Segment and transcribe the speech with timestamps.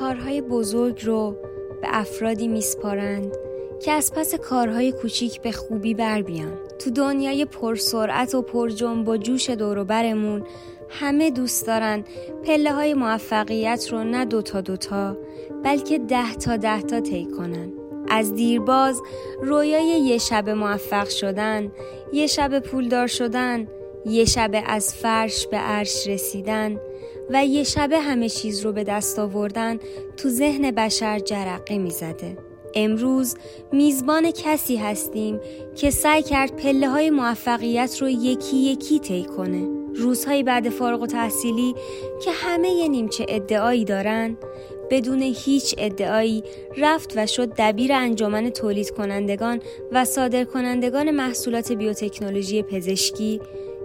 [0.00, 1.36] کارهای بزرگ رو
[1.82, 3.36] به افرادی میسپارند
[3.82, 6.52] که از پس کارهای کوچیک به خوبی بر بیان.
[6.78, 10.46] تو دنیای پرسرعت و پر جنب و جوش دوروبرمون
[10.88, 12.04] همه دوست دارن
[12.44, 15.16] پله های موفقیت رو نه دوتا دوتا
[15.64, 17.72] بلکه ده تا ده تا طی کنن.
[18.08, 19.02] از دیرباز
[19.42, 21.72] رویای یه شب موفق شدن،
[22.12, 23.68] یه شب پولدار شدن،
[24.06, 26.80] یه شب از فرش به عرش رسیدن
[27.30, 29.78] و یه شب همه چیز رو به دست آوردن
[30.16, 32.36] تو ذهن بشر جرقه می‌زده.
[32.74, 33.36] امروز
[33.72, 35.40] میزبان کسی هستیم
[35.76, 39.68] که سعی کرد پله های موفقیت رو یکی یکی طی کنه.
[39.94, 41.74] روزهای بعد فارغ و تحصیلی
[42.24, 44.36] که همه یه نیمچه ادعایی دارن
[44.90, 46.42] بدون هیچ ادعایی
[46.76, 49.60] رفت و شد دبیر انجمن تولید کنندگان
[49.92, 53.40] و صادر کنندگان محصولات بیوتکنولوژی پزشکی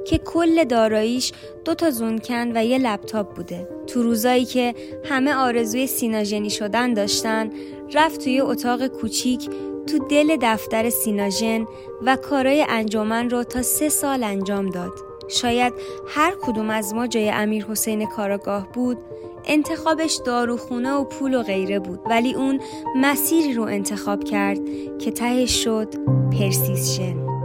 [0.10, 1.32] که کل داراییش
[1.66, 3.68] دو تا زونکن و یه لپتاپ بوده.
[3.88, 7.50] تو روزایی که همه آرزوی سیناژنی شدن داشتن
[7.94, 9.50] رفت توی اتاق کوچیک
[9.88, 11.68] تو دل دفتر سیناژن
[12.06, 14.92] و کارای انجمن رو تا سه سال انجام داد.
[15.28, 15.74] شاید
[16.08, 18.98] هر کدوم از ما جای امیر حسین کاراگاه بود
[19.46, 22.00] انتخابش داروخونه و پول و غیره بود.
[22.06, 22.60] ولی اون
[22.96, 24.60] مسیری رو انتخاب کرد
[25.00, 25.88] که تهش شد
[26.32, 27.39] پرسیسشن.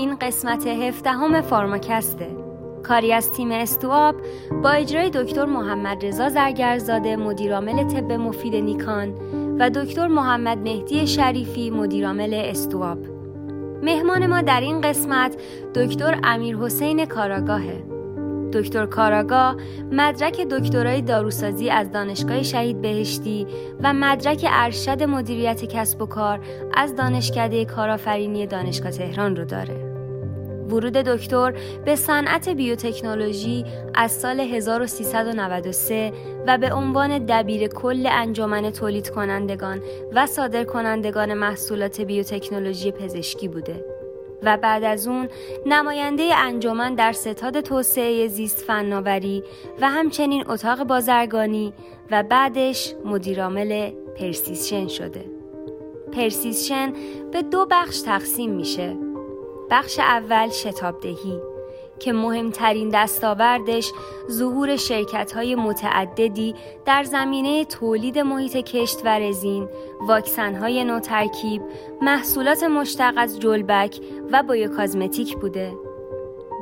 [0.00, 2.36] این قسمت هفدهم فارماکسته.
[2.82, 4.14] کاری از تیم استواب
[4.62, 9.14] با اجرای دکتر محمد رضا زرگرزاده مدیرعامل طب مفید نیکان
[9.58, 12.98] و دکتر محمد مهدی شریفی مدیرعامل استواب
[13.82, 15.36] مهمان ما در این قسمت
[15.74, 17.84] دکتر امیر حسین کاراگاهه.
[18.52, 19.56] دکتر کاراگاه
[19.92, 23.46] مدرک دکترای داروسازی از دانشگاه شهید بهشتی
[23.82, 26.40] و مدرک ارشد مدیریت کسب و کار
[26.74, 29.89] از دانشکده کارآفرینی دانشگاه تهران رو داره.
[30.70, 31.54] ورود دکتر
[31.84, 33.64] به صنعت بیوتکنولوژی
[33.94, 36.12] از سال 1393
[36.46, 39.82] و به عنوان دبیر کل انجمن تولید کنندگان
[40.12, 43.84] و صادر کنندگان محصولات بیوتکنولوژی پزشکی بوده.
[44.42, 45.28] و بعد از اون
[45.66, 49.44] نماینده انجمن در ستاد توسعه زیست فناوری
[49.80, 51.72] و همچنین اتاق بازرگانی
[52.10, 55.24] و بعدش مدیرعامل پرسیسشن شده.
[56.12, 56.92] پرسیسشن
[57.32, 59.09] به دو بخش تقسیم میشه.
[59.70, 61.40] بخش اول شتابدهی
[62.00, 63.92] که مهمترین دستاوردش
[64.30, 66.54] ظهور شرکت های متعددی
[66.86, 69.68] در زمینه تولید محیط کشت و رزین،
[70.00, 71.62] واکسن های نوترکیب،
[72.02, 74.00] محصولات مشتق از جلبک
[74.32, 75.76] و بایوکازمتیک بوده.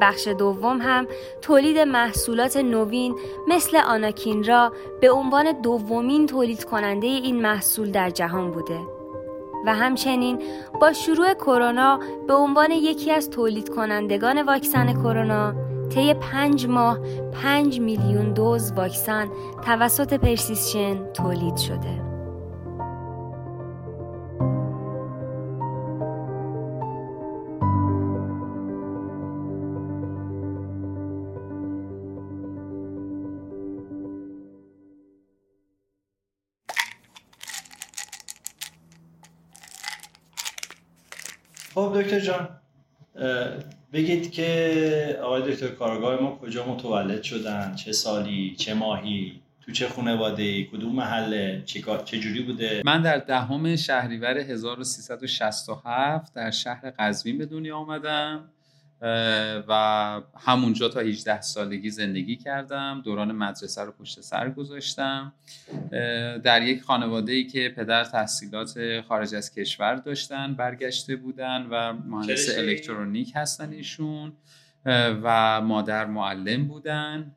[0.00, 1.06] بخش دوم هم
[1.42, 3.14] تولید محصولات نوین
[3.48, 8.97] مثل آناکین را به عنوان دومین تولید کننده این محصول در جهان بوده.
[9.66, 10.42] و همچنین
[10.80, 15.54] با شروع کرونا به عنوان یکی از تولید کنندگان واکسن کرونا
[15.88, 16.98] طی پنج ماه
[17.32, 19.28] پنج میلیون دوز واکسن
[19.64, 22.07] توسط پرسیسشن تولید شده.
[42.28, 42.48] جان.
[43.92, 49.88] بگید که آقای دکتر کارگاه ما کجا متولد شدن؟ چه سالی؟ چه ماهی؟ تو چه
[49.88, 57.38] خانواده ای کدوم محله؟ چه جوری بوده؟ من در دهم شهریور 1367 در شهر قزوین
[57.38, 58.48] به دنیا آمدم.
[59.68, 63.02] و همونجا تا 18 سالگی زندگی کردم.
[63.04, 65.32] دوران مدرسه رو پشت سر گذاشتم.
[66.44, 72.58] در یک خانواده ای که پدر تحصیلات خارج از کشور داشتن برگشته بودن و مهندس
[72.58, 74.32] الکترونیک هستن ایشون
[75.22, 77.34] و مادر معلم بودن.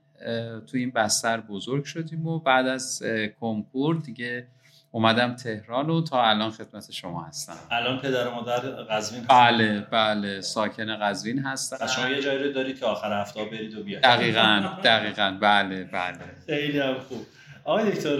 [0.68, 3.03] تو این بستر بزرگ شدیم و بعد از
[3.39, 4.47] کنکور دیگه
[4.91, 7.53] اومدم تهران و تا الان خدمت شما هستم.
[7.71, 11.88] الان پدر و مادر قزوین بله بله ساکن قزوین هستن.
[11.88, 14.03] شما یه جایی رو دارید که آخر هفته برید و بیاید.
[14.03, 15.38] دقیقا دقیقا.
[15.41, 16.17] بله بله.
[16.45, 17.25] خیلی هم خوب.
[17.63, 18.19] آقای دکتر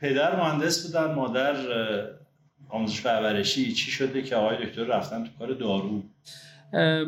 [0.00, 1.56] پدر مهندس بودن مادر
[2.68, 3.72] آموزش پرورشی.
[3.72, 6.02] چی شده که آقای دکتر رفتن تو کار دارو؟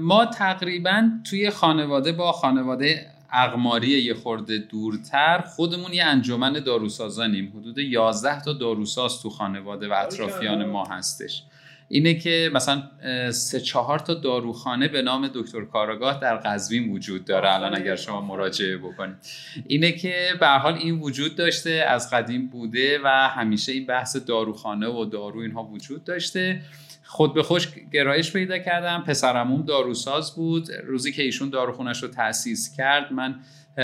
[0.00, 3.06] ما تقریبا توی خانواده با خانواده
[3.36, 7.52] اقماری یه خورده دورتر خودمون یه انجمن داروسازانیم.
[7.56, 11.42] حدود 11 تا داروساز تو خانواده و اطرافیان ما هستش.
[11.88, 12.82] اینه که مثلا
[13.30, 17.54] سه چهار تا داروخانه به نام دکتر کاراگاه در قزوین وجود داره.
[17.54, 19.16] الان اگر شما مراجعه بکنید.
[19.66, 24.88] اینه که به حال این وجود داشته از قدیم بوده و همیشه این بحث داروخانه
[24.88, 26.60] و دارو اینها وجود داشته.
[27.16, 29.04] خود به خوش گرایش پیدا کردم.
[29.06, 30.68] پسرموم داروساز بود.
[30.84, 33.34] روزی که ایشون داروخونش رو تأسیس کرد من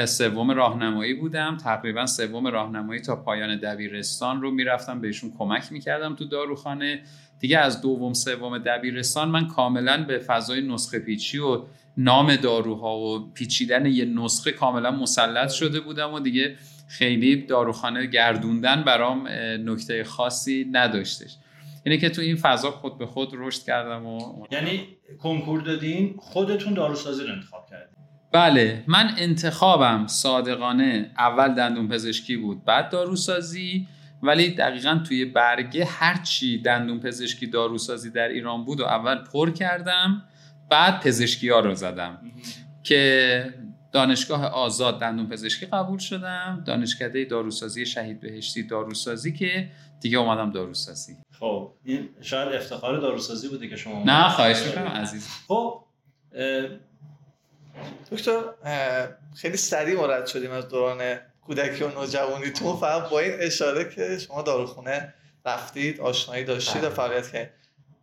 [0.06, 1.56] سوم راهنمایی بودم.
[1.56, 5.00] تقریبا سوم راهنمایی تا پایان دبیرستان رو می‌رفتم.
[5.00, 7.02] بهشون کمک می‌کردم تو داروخانه.
[7.40, 11.62] دیگه از دوم سوم دبیرستان من کاملا به فضای نسخه پیچی و
[11.96, 16.56] نام داروها و پیچیدن یه نسخه کاملا مسلط شده بودم و دیگه
[16.88, 19.28] خیلی داروخانه گردوندن برام
[19.64, 21.36] نکته خاصی نداشتش.
[21.84, 24.86] اینه که تو این فضا خود به خود رشد کردم و یعنی
[25.22, 27.96] کنکور دادین خودتون داروسازی رو انتخاب کردین.
[28.32, 33.86] بله من انتخابم صادقانه اول دندون پزشکی بود بعد داروسازی
[34.22, 40.22] ولی دقیقا توی برگه هرچی دندون پزشکی داروسازی در ایران بود و اول پر کردم
[40.70, 42.18] بعد پزشکی ها رو زدم.
[42.82, 43.54] که
[43.92, 49.68] دانشگاه آزاد دندون پزشکی قبول شدم دانشکده داروسازی شهید بهشتی داروسازی که
[50.00, 51.16] دیگه اومدم داروسازی.
[51.42, 55.28] خب این شاید افتخار داروسازی بوده که شما نه خواهش می‌کنم عزیز.
[55.48, 55.84] خب
[58.10, 58.42] دکتر
[59.36, 61.16] خیلی سریع مرد شدیم از دوران
[61.46, 65.14] کودکی و نوجوانیتون فقط با این اشاره که شما داروخونه
[65.46, 66.94] رفتید آشنایی داشتید و بله.
[66.94, 67.52] فعالیت کردید.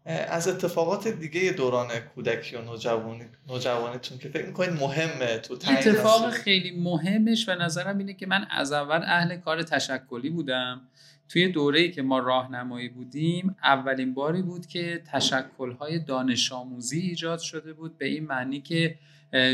[0.06, 6.72] از اتفاقات دیگه دوران کودکی و نوجوانی نوجوانیتون که فکر می‌کنید مهمه تو اتفاق خیلی
[6.72, 10.82] مهمش به نظرم اینه که من از اول اهل کار تشکلی بودم.
[11.30, 17.74] توی دوره‌ای که ما راهنمایی بودیم اولین باری بود که تشکل‌های دانش آموزی ایجاد شده
[17.74, 18.96] بود به این معنی که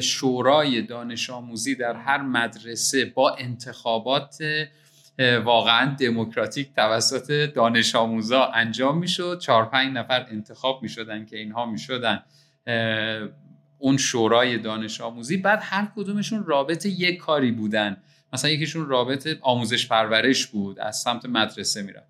[0.01, 4.43] شورای دانش آموزی در هر مدرسه با انتخابات
[5.43, 9.39] واقعا دموکراتیک توسط دانش آموزا انجام می‌شد.
[9.39, 12.23] چهار پنج نفر انتخاب می‌شدن که اینها می‌شدن.
[13.77, 17.97] اون شورای دانش آموزی بعد هر کدومشون رابط یک کاری بودن.
[18.35, 22.07] مثلا یکیشون رابط آموزش پرورش بود از سمت مدرسه می‌رفت.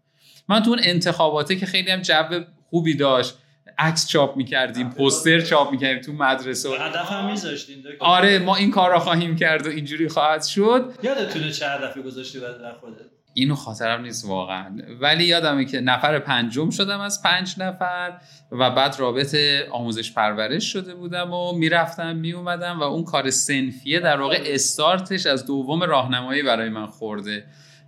[0.49, 3.37] من تو اون انتخاباته که خیلی هم جو خوبی داشت
[3.77, 6.69] عکس چاپ می‌کردیم پوستر چاپ می‌کردیم تو مدرسه.
[6.69, 10.93] هدف هم میذاشتین آره ما این کار را خواهیم کرد و اینجوری خواهد شد.
[11.03, 14.77] یادتونه چه هدفی گذاشتی در خودت؟ اینو خاطرم نیست واقعا.
[15.01, 18.13] ولی یادمه که نفر پنجم شدم از پنج نفر
[18.51, 19.35] و بعد رابط
[19.71, 25.45] آموزش پرورش شده بودم و می‌رفتم میومدم و اون کار سنفیه در واقع استارتش از
[25.45, 27.43] دوم راهنمایی برای من خورده.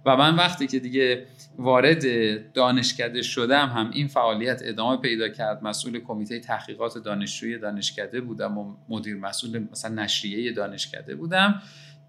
[0.06, 1.26] و من وقتی که دیگه
[1.58, 2.04] وارد
[2.54, 5.64] دانشکده شدم هم این فعالیت ادامه پیدا کرد.
[5.64, 11.62] مسئول کمیته تحقیقات دانشجوی دانشکده بودم و مدیر مسئول مثلا نشریه دانشکده بودم.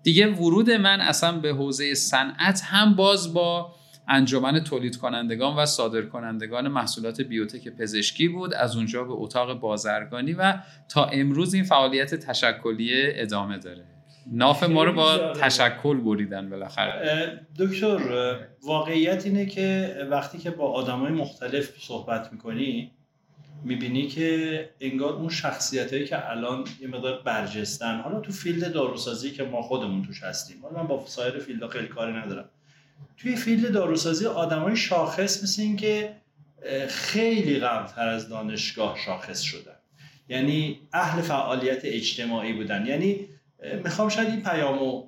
[0.03, 3.75] دیگه ورود من اصلا به حوزه صنعت هم باز با
[4.09, 10.33] انجمن تولید کنندگان و صادر کنندگان محصولات بیوتک پزشکی بود از اونجا به اتاق بازرگانی
[10.33, 10.55] و
[10.89, 13.85] تا امروز این فعالیت تشکلی ادامه داره.
[14.33, 17.41] ناف ما رو با تشکل بریدن بالاخره.
[17.59, 17.99] دکتر
[18.63, 22.93] واقعیت اینه که وقتی که با آدمای مختلف صحبت می‌کنی
[23.65, 29.31] می‌بینی که انگار اون شخصیت هایی که الان یه مقدار برجستن حالا تو field داروسازی
[29.31, 32.49] که ما خودمون توش هستیم حالا من با سایر field خیلی کاری ندارم.
[33.17, 36.17] توی field داروسازی های شاخص مثل این که
[36.89, 39.77] خیلی قبلتر از دانشگاه شاخص شدن.
[40.29, 42.87] یعنی اهل فعالیت اجتماعی بودن.
[42.87, 43.21] یعنی
[43.85, 45.05] می‌خوام شاید این پیامو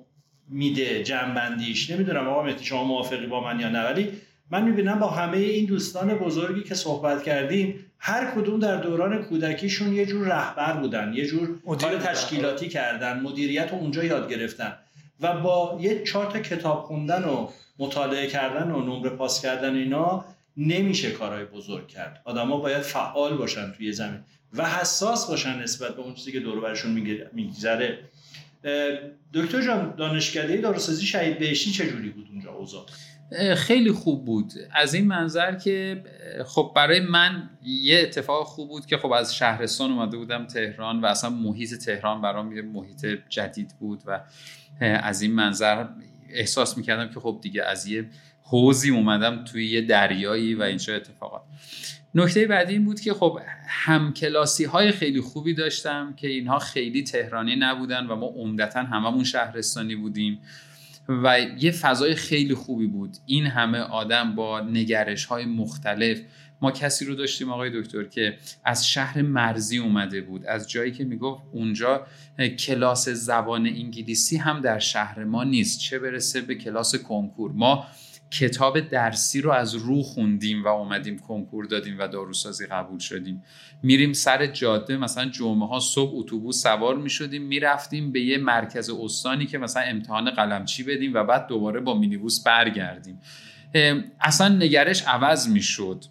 [0.49, 1.89] میده جنبندیش.
[1.89, 4.11] نمی‌دونم آقا مهدی شما موافقی با من یا نه؟ ولی
[4.51, 9.93] من می‌بینم با همه این دوستان بزرگی که صحبت کردیم هر کدوم در دوران کودکیشون
[9.93, 14.73] یه جور رهبر بودن یه جور کار تشکیلاتی کردن مدیریت رو اونجا یاد گرفتن
[15.19, 17.47] و با یه چهار تا کتاب خوندن و
[17.79, 20.25] مطالعه کردن و نمره پاس کردن اینا
[20.57, 22.21] نمیشه کارهای بزرگ کرد.
[22.25, 24.19] آدما باید فعال باشن توی زمین
[24.53, 26.91] و حساس باشن نسبت به اون چیزی که دور برشون
[27.33, 27.99] میگذره.
[29.33, 32.85] دکتر جان دانشکده داروسازی شهید بهشتی چجوری بود اونجا اوضاع؟
[33.55, 34.53] خیلی خوب بود.
[34.71, 36.03] از این منظر که
[36.45, 41.05] خب برای من یه اتفاق خوب بود که خب از شهرستان اومده بودم تهران و
[41.05, 44.21] اصلا محیط تهران برام یه محیط جدید بود و
[44.79, 45.85] از این منظر
[46.29, 48.09] احساس می‌کردم که خب دیگه از یه
[48.43, 51.41] حوزی اومدم توی یه دریایی و اینجا اتفاقات.
[52.15, 57.55] نکته بعدی این بود که خب همکلاسی های خیلی خوبی داشتم که اینها خیلی تهرانی
[57.55, 60.39] نبودن و ما عمدتا هممون شهرستانی بودیم.
[61.23, 63.17] و یه فضای خیلی خوبی بود.
[63.25, 66.21] این همه آدم با نگرش های مختلف.
[66.61, 70.45] ما کسی رو داشتیم آقای دکتر که از شهر مرزی اومده بود.
[70.45, 72.07] از جایی که می‌گفت اونجا
[72.59, 75.79] کلاس زبان انگلیسی هم در شهر ما نیست.
[75.79, 77.85] چه برسه به کلاس کنکور؟ ما
[78.31, 83.43] کتاب درسی رو از رو خوندیم و اومدیم کنکور دادیم و داروسازی قبول شدیم.
[83.83, 89.45] میریم سر جاده مثلا جمعه ها صبح اتوبوس سوار می‌شدیم می‌رفتیم به یه مرکز استانی
[89.45, 93.21] که مثلا امتحان قلمچی بدیم و بعد دوباره با مینیبوس برگردیم.
[94.19, 96.05] اصلا نگرش عوض می‌شد.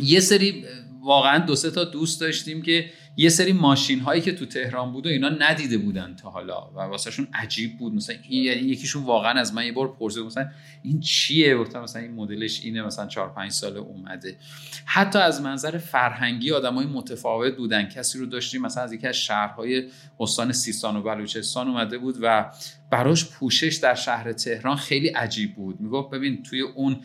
[0.00, 0.64] یه سری
[1.00, 5.06] واقعا دو سه تا دوست داشتیم که یه سری ماشین هایی که تو تهران بود
[5.06, 7.94] و اینا ندیده بودن تا حالا و واسهشون عجیب بود.
[7.94, 10.48] مثلا یکیشون واقعا از من یه بار پرسید مثلا
[10.82, 14.36] این چیه؟ گفتم مثلا این مدلش اینه مثلا 4 5 سال اومده.
[14.84, 17.88] حتی از منظر فرهنگی آدمای متفاوت بودن.
[17.88, 19.88] کسی رو داشتیم مثلا از یکی از شهرهای
[20.20, 22.50] استان سیستان و بلوچستان اومده بود و
[22.90, 25.80] براش پوشش در شهر تهران خیلی عجیب بود.
[25.80, 27.00] می‌گفت ببین توی اون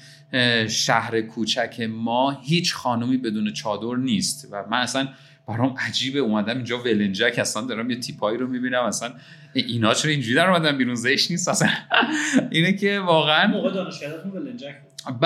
[0.68, 5.08] شهر کوچک ما هیچ خانومی بدون چادر نیست و من اصلا
[5.48, 6.20] برام عجیبه.
[6.20, 8.84] اومدم اینجا ولنجک اصلا دارم یه تیپایی رو می‌بینم.
[8.84, 9.14] اصلا
[9.54, 11.70] اینا چرا اینجوری در اومدن بیرون؟ زشت نیست اصلا.
[12.52, 14.76] اینه که واقعا موقع دانشگاهتون ولنجک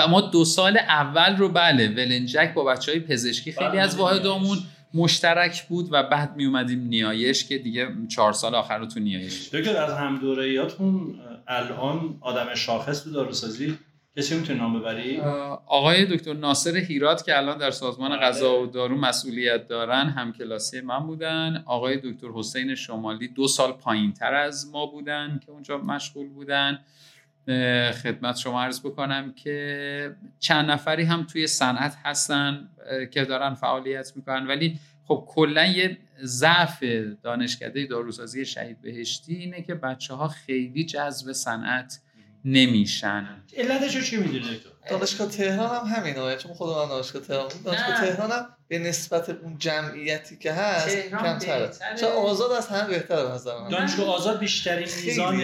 [0.08, 4.58] ما دو سال اول رو بله ولنجک با بچه های پزشکی خیلی از واحدامون
[4.94, 9.48] مشترک بود و بعد می اومدیم نیایش که دیگه چهار سال آخر رو تو نیایش.
[9.48, 11.14] دکتر از هم دورهیاتون
[11.48, 13.78] الان آدم شاخص تو داروسازی
[14.16, 15.20] کسی می‌تونه نام ببری؟
[15.66, 18.16] آقای دکتر ناصر هیرات که الان در سازمان.
[18.16, 21.62] غذا و دارو مسئولیت دارن هم کلاسی من بودن.
[21.66, 26.78] آقای دکتر حسین شمالی دو سال پایین تر از ما بودن که اونجا مشغول بودن.
[28.02, 32.68] خدمت شما عرض بکنم که چند نفری هم توی صنعت هستن
[33.10, 34.46] که دارن فعالیت می‌کنن.
[34.46, 36.84] ولی خب کلا یه ضعف
[37.22, 42.00] دانشکده داروسازی شهید بهشتی اینه که بچه ها خیلی جذب صنعت
[42.46, 43.42] نمیشن.
[43.56, 44.60] علتش رو چی می‌دونی
[44.90, 49.58] دانشگاه تهران هم همینه چون خود من دانشگاه تهران دانشگاه تهران هم به نسبت اون
[49.58, 51.70] جمعیتی که هست کمتره.
[52.00, 53.68] چون آزاد از هم بهتره نظر من.
[53.68, 55.42] دانشگاه آزاد بیشترین میزان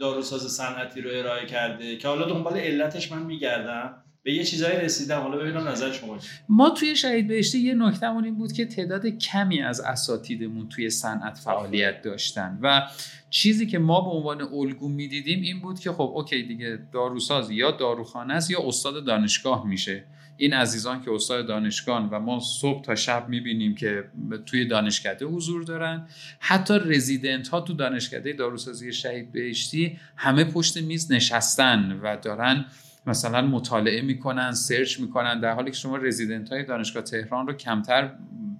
[0.00, 4.02] داروساز صنعتی رو ارائه کرده که حالا دنبال علتش من میگردم.
[4.24, 5.20] به یه چیزایی رسیدم.
[5.20, 9.62] حالا ببینم نظر شما ما توی شهید بهشتی یه نکتهمون این بود که تعداد کمی
[9.62, 12.82] از اساتیدمون توی صنعت فعالیت داشتن و
[13.30, 17.70] چیزی که ما به عنوان الگو می‌دیدیم این بود که خب اوکی دیگه داروساز یا
[17.70, 20.04] داروخانه است یا استاد دانشگاه میشه.
[20.36, 24.04] این عزیزان که استاد دانشگاه و ما صبح تا شب می‌بینیم که
[24.46, 26.06] توی دانشکده حضور دارن.
[26.38, 32.64] حتی رزیدنت ها تو دانشکده داروسازی شهید بهشتی همه پشت میز نشستن و دارن
[33.06, 38.10] مثلا مطالعه می‌کنن سرچ می‌کنن در حالی که شما رزیدنت های دانشگاه تهران رو کمتر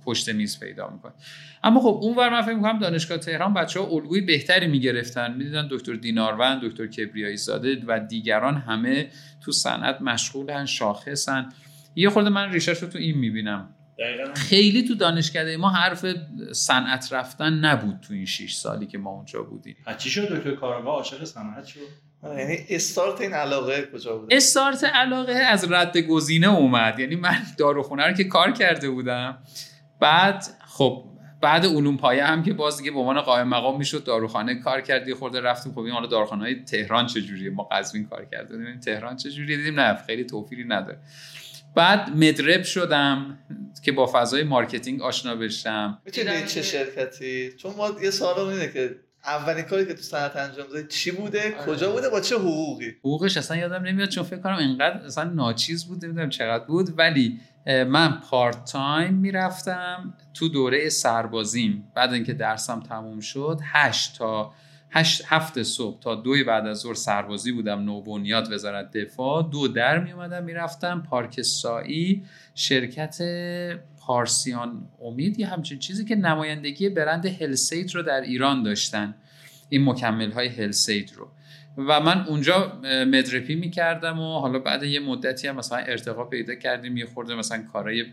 [0.05, 1.15] پشت میز پیدا می‌کنید.
[1.65, 5.35] اما خب اون ور من فکر می‌کنم دانشگاه تهران بچه ها الگوی بهتری می‌گرفتن.
[5.35, 9.09] می‌دیدن دکتر دیناروند دکتر کبریایی زاده و دیگران همه
[9.45, 11.49] تو صنعت مشغولن شاخصن.
[11.97, 13.75] یه خورده من ریشش رو تو این می‌بینم.
[14.35, 16.07] خیلی تو دانشکده ما حرف
[16.53, 19.77] صنعت رفتن نبود تو این 6 سالی که ما اونجا بودیم.
[19.99, 21.81] چی شد دکتر کارآگاه عاشق صنعت شد؟
[22.25, 26.99] یعنی استارت این علاقه کجا بود استارت علاقه از رد گزینه اومد.
[26.99, 29.39] یعنی من داروخونه رو که کار کرده بودم.
[30.01, 31.05] بعد خب
[31.41, 35.15] بعد علوم پایه هم که باز دیگه به عنوان قائم مقام می‌شد داروخانه کار کردی
[35.15, 35.73] خورده رفتیم.
[35.73, 38.81] خب این حالا داروخانه های تهران چجوریه؟ ما قزوین کار کردیم.
[38.81, 40.99] تهران چجوریه؟ دیدیم نه خیلی توفیری نداره.
[41.75, 43.39] بعد med rep شدم
[43.85, 45.99] که با فضای marketing آشنا بشم.
[46.05, 50.67] می‌تونی چه شرکتی؟ چون ما یه سوال اینه که اولین کاری که تو صنعت انجام
[50.67, 51.67] دادی چی بوده؟ آره.
[51.67, 55.85] کجا بوده؟ با چه حقوقی؟ حقوقش اصلا یادم نمیاد چون فکر کنم اینقدر اصلا ناچیز
[55.85, 56.99] بود نمی‌دونم چقدر بود.
[56.99, 61.93] ولی من پارت تایم می‌رفتم تو دوره سربازیم.
[61.95, 64.53] بعد اینکه درسم تموم شد هشت تا
[64.91, 67.81] هشت هفت صبح تا دوی بعد از ظهر سربازی بودم.
[67.81, 69.49] نوبنیاد وزارت دفاع.
[69.53, 71.03] دو در می اومدم می‌رفتم.
[71.11, 72.23] پارک سایی
[72.55, 73.19] شرکت
[74.07, 79.15] پارسیان امید یه همچین چیزی که نمایندگی برند هلث اید رو در ایران داشتن.
[79.69, 81.29] این مکمل های هلث اید رو.
[81.77, 86.25] و من اونجا med rep ی می‌کردم و حالا بعد یه مدتی هم مثلا ارتقا
[86.25, 88.05] پیدا کردیم یه خورده مثلا کارهای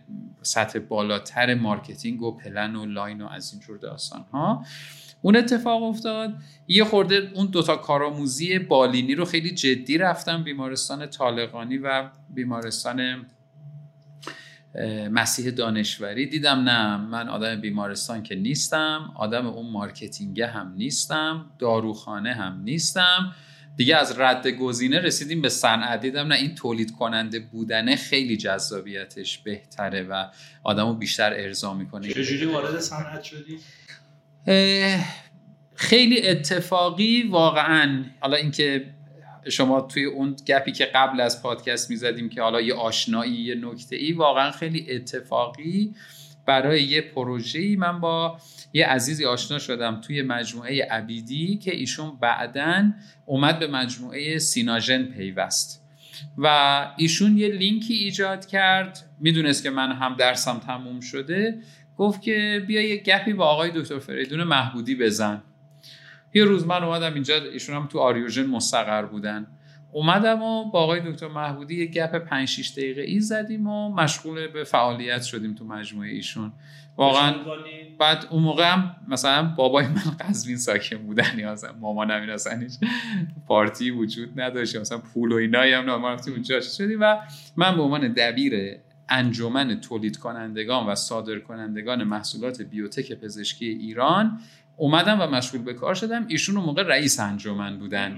[0.42, 4.66] سطح بالاتر marketing و پلن و line و از اینجور داستان ها
[5.22, 6.34] اون اتفاق افتاد.
[6.68, 13.26] یه خورده اون دوتا کارآموزی بالینی رو خیلی جدی رفتم بیمارستان طالقانی و بیمارستان
[15.12, 22.34] مسیح دانشوری دیدم نه من آدم بیمارستان که نیستم آدم اون مارکتینگه هم نیستم داروخانه
[22.34, 23.36] هم نیستم.
[23.78, 26.02] دیگه از رد گزینه رسیدیم به صنعت.
[26.02, 30.26] دیدم نه این تولید کننده بودنه خیلی جذابیتش بهتره و
[30.64, 32.10] آدمو بیشتر ارضا می‌کنه.
[32.10, 33.60] چجوری وارد صنعت شدی؟
[35.76, 38.86] خیلی اتفاقی واقعا حالا اینکه
[39.50, 43.96] شما توی اون گپی که قبل از پادکست می‌زدیم که حالا یه آشنایی یه نکته
[43.96, 45.96] ای واقعا خیلی اتفاقی
[46.46, 48.38] برای یه پروژه‌ای من با
[48.74, 52.92] یه عزیزی آشنا شدم توی مجموعه عبیدی که ایشون بعدا
[53.26, 55.86] اومد به مجموعه سیناژن پیوست.
[56.38, 59.10] و ایشون یه لینکی ایجاد کرد.
[59.20, 61.58] می‌دونست که من هم درسم تموم شده.
[61.98, 65.44] گفت که بیا یه گپی با آقای دکتر فریدون محبودی بزن.
[66.34, 69.48] یه روز من اومدم اینجا ایشون هم تو آریوژن مستقر بودن.
[69.92, 74.48] اومدم و با آقای دکتر محبودی یه گپ 5 6 دقیقه ای زدیم و مشغول
[74.48, 76.52] به فعالیت شدیم تو مجموعه ایشون.
[76.98, 77.34] واقعا
[78.00, 82.60] بعد اون موقع هم مثلا بابای من قزوین ساکن بودن یا مثلا مامانم این اصلا
[82.60, 82.74] هیچ
[83.48, 86.62] پارتی وجود نداشت مثلا پول و اینا هم ما رفتیم اونجا.
[86.62, 87.18] شدیم؟ و
[87.58, 94.40] من به عنوان دبیر انجمن تولید کنندگان و صادر کنندگان محصولات بیوتک پزشکی ایران
[94.80, 96.26] اومدم و مشغول به کار شدم.
[96.28, 98.18] ایشون اون موقع رئیس انجمن بودن.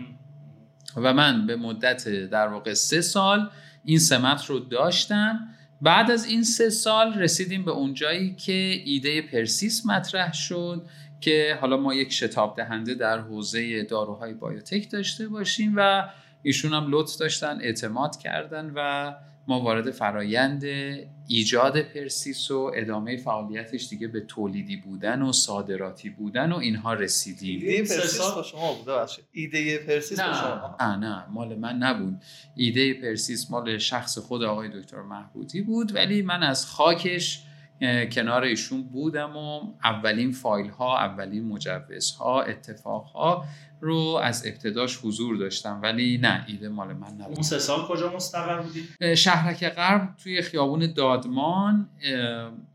[0.98, 3.50] و من به مدت در واقع سه سال
[3.86, 5.39] این سمت رو داشتم.
[5.82, 10.86] بعد از این سه سال رسیدیم به اونجایی که ایده پرسیس مطرح شد
[11.22, 16.10] که حالا ما یک شتاب دهنده در حوزه داروهای بایوتک داشته باشیم و
[16.44, 19.13] ایشون هم لطف داشتن اعتماد کردن و
[19.51, 20.63] ما وارد فرایند
[21.27, 27.60] ایجاد پرسیس و ادامه فعالیتش دیگه به تولیدی بودن و صادراتی بودن و اینها رسیدیم.
[27.62, 32.22] ایده پرسیس با شما بوده باشه ایده پرسیس با شما نه نه مال من نبود.
[32.55, 37.43] ایده پرسیس مال شخص خود آقای دکتر محبودی بود ولی من از خاکش
[38.12, 43.46] کنار ایشون بودم و اولین فایل ها اولین مجوز ها اتفاق ها
[43.82, 47.34] رو از ابتداش حضور داشتم ولی نه ایده مال من نبود.
[47.34, 51.90] اون سه سال کجا مستقر بودی؟ شهرک غرب توی خیابون دادمان.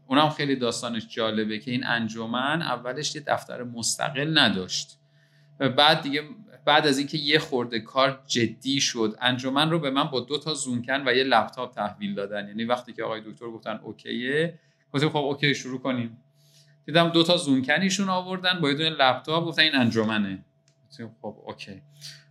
[0.07, 4.99] اونم خیلی داستانش جالبه که این انجمن اولش یه دفتر مستقل نداشت.
[5.59, 6.23] بعد دیگه
[6.65, 10.55] بعد از اینکه یه خورده کار جدی شد انجمن رو به من با دو تا
[10.55, 12.49] زونکن و یه لپتاپ تحویل دادن.
[12.49, 14.59] یعنی وقتی که آقای دکتر گفتن okay ه
[14.97, 16.19] گفتم خب okay شروع کنیم.
[16.87, 20.45] دیدم دو تا زونکنیشون آوردن با یه دونه لپتاپ گفتن این انجمنه.
[21.23, 21.83] خب okay.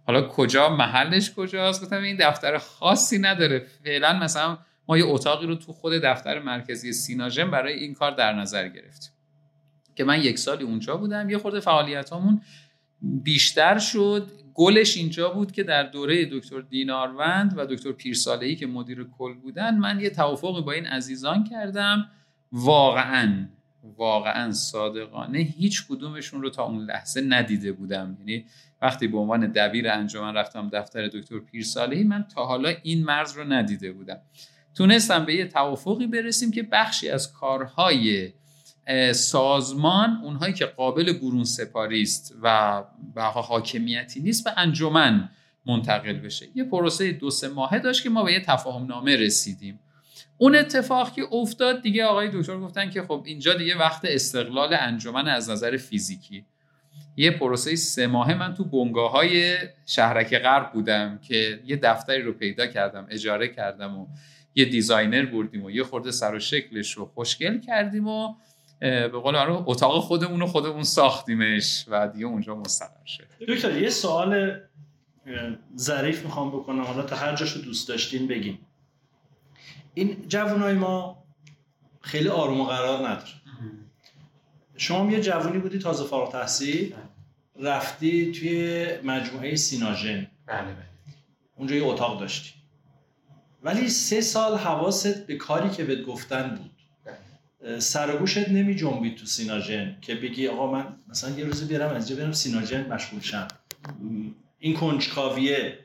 [0.08, 3.60] حالا کجا؟ محلش کجاست؟ گفتم این دفتر خاصی نداره.
[3.84, 4.58] فعلا مثلا
[4.88, 9.12] ما یه اتاقی رو تو خود دفتر مرکزی سیناژن برای این کار در نظر گرفتیم.
[9.96, 12.42] که من یک سالی اونجا بودم یه خورده فعالیتامون
[13.02, 14.32] بیشتر شد.
[14.54, 19.78] گلش اینجا بود که در دوره دکتر دیناروند و دکتر پیرسالهی که مدیر کل بودن
[19.78, 22.10] من یه توافقی با این عزیزان کردم
[22.52, 23.48] واقعا
[23.98, 28.18] واقعا صادقانه هیچ کدومشون رو تا اون لحظه ندیده بودم.
[28.20, 28.46] یعنی
[28.82, 33.44] وقتی به عنوان دبیر انجمن رفتم دفتر دکتر پیرسالهی من تا حالا این مرز رو
[33.44, 34.18] ندیده بودم.
[34.76, 38.34] تونستم به یه توافقی برسیم که بخشی از کارهای
[39.14, 42.84] سازمان اونهایی که قابل برون سپاری است و
[43.16, 45.30] به حاکمیتی نیست به انجمن
[45.66, 46.46] منتقل بشه.
[46.56, 49.80] یه پروسه دو سه ماهه داشت که ما به یه تفاهم نامه رسیدیم.
[50.38, 55.28] اون اتفاق که افتاد دیگه آقای دکتر گفتن که خب اینجا دیگه وقت استقلال انجمن
[55.28, 56.46] از نظر فیزیکی.
[57.18, 62.34] یه پروسه سه ماهه من تو بنگاه های شهرک غرب بودم که یه دفتری رو
[62.34, 64.08] پیدا کردم اجاره کردم و
[64.56, 68.34] یه designer بردیم و یه خورده سر و شکلش رو خوشگل کردیم و
[68.80, 73.24] به قول من اتاق خودمون رو خودمون ساختیمش و دیگه اونجا مستقر شد.
[73.48, 74.60] دکتر یه سوال
[75.78, 76.82] ظریف می‌خوام بکنم.
[76.82, 78.60] حالا تا هر جاشو دوست داشتین بگیم
[79.96, 81.26] این جوانای ما
[82.02, 83.32] خیلی آروم و قرار نداره.
[84.78, 86.96] شما یه جوانی بودی تازه فارغ تحصیل
[87.60, 90.28] رفتی توی مجموعه سیناژن.
[90.46, 90.86] بله بله.
[91.56, 92.54] اونجا یه اتاق داشتی.
[93.64, 96.72] ولی سه سال حواست به کاری که بهت گفتن بود.
[97.80, 101.96] سر و گوشت نمی جنبید تو سیناژن که بگی آقا من مثلا یه روزی بیارم
[101.96, 103.48] از برم سیناژن مشغول شم.
[104.60, 105.80] این کنجکاویه.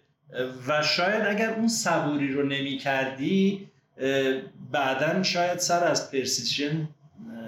[0.69, 3.70] و شاید اگر اون صبوری رو نمی کردی
[4.73, 6.89] بعدا شاید سر از پرسیشن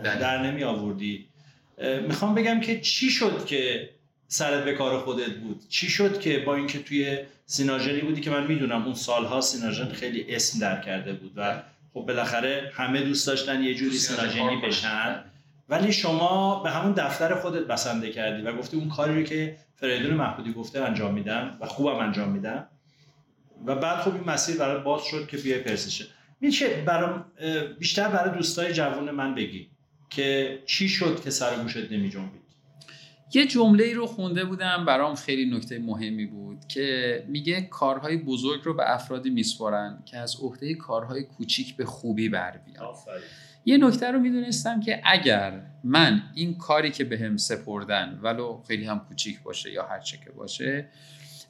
[0.05, 1.29] در نمی آوردی.
[2.09, 3.91] می‌خوام بگم که چی شد که
[4.29, 8.47] سرت به کار خودت بود؟ چی شد که با اینکه توی سیناژنی بودی که من
[8.47, 11.63] می‌دونم اون سالها سیناژن خیلی اسم در کرده بود و
[11.95, 15.25] خب بالاخره همه دوست داشتن یه جوری سیناژنی بشن.
[15.69, 20.15] ولی شما به همون دفتر خودت بسنده کردی و گفتی اون کاری رو که فریدون
[20.15, 22.67] محمودی گفته انجام میدم و خوبم انجام میدم.
[23.67, 26.05] و بعد خب این مسیر برای باز شد که بیای پرسیشن
[26.43, 27.25] میشه برام
[27.79, 29.71] بیشتر برای دوستای جوان من بگی
[30.11, 32.43] که چی شد که سر گوشت نمی جنبید
[33.35, 38.61] یه جمله ای رو خونده بودم برام خیلی نکته مهمی بود که میگه کارهای بزرگ
[38.65, 42.95] رو به افرادی میسپارن که از عهده کارهای کوچیک به خوبی بر بیان.
[43.65, 48.85] یه نکته رو می‌دونستم که اگر من این کاری که به هم سپردن ولو خیلی
[48.85, 50.89] هم کوچیک باشه یا هر چه که باشه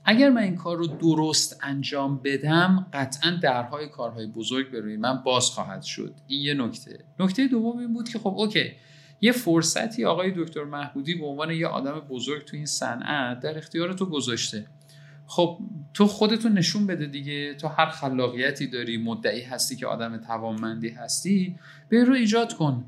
[0.05, 5.23] اگر من این کار رو درست انجام بدم قطعا درهای کارهای بزرگ به روی من
[5.23, 6.15] باز خواهد شد.
[6.27, 7.05] این یه نکته.
[7.21, 8.73] نکته دوم این بود که خب اوکی.
[9.21, 13.93] یه فرصتی آقای دکتر محبودی به عنوان یه آدم بزرگ تو این صنعت در اختیار
[13.93, 14.67] تو گذاشته.
[15.27, 15.59] خب
[15.95, 17.55] تو خودتو نشون بده دیگه.
[17.55, 21.57] تو هر خلاقیتی داری مدعی هستی که آدم توانمندی هستی
[21.88, 22.85] به رو ایجاد کن.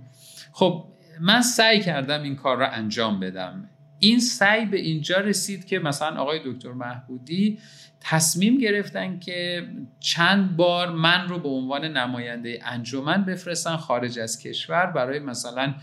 [0.53, 0.85] خب
[1.21, 3.69] من سعی کردم این کار را انجام بدم.
[4.05, 7.59] این سعی به اینجا رسید که مثلا آقای دکتر محبودی
[8.01, 9.69] تصمیم گرفتن که
[10.01, 15.75] چند بار من رو به عنوان نماینده انجمن بفرستن خارج از کشور برای مثلا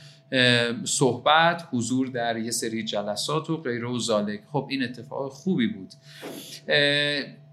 [0.83, 4.41] صحبت حضور در یه سری جلسات و غیره و زالک.
[4.51, 5.93] خب این اتفاق خوبی بود.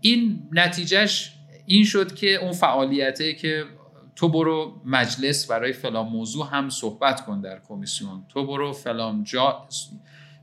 [0.00, 1.32] این نتیجهش
[1.66, 3.64] این شد که اون فعالیته که
[4.16, 8.24] تو برو مجلس برای فلان موضوع هم صحبت کن در کمیسیون.
[8.28, 9.66] تو برو فلان جا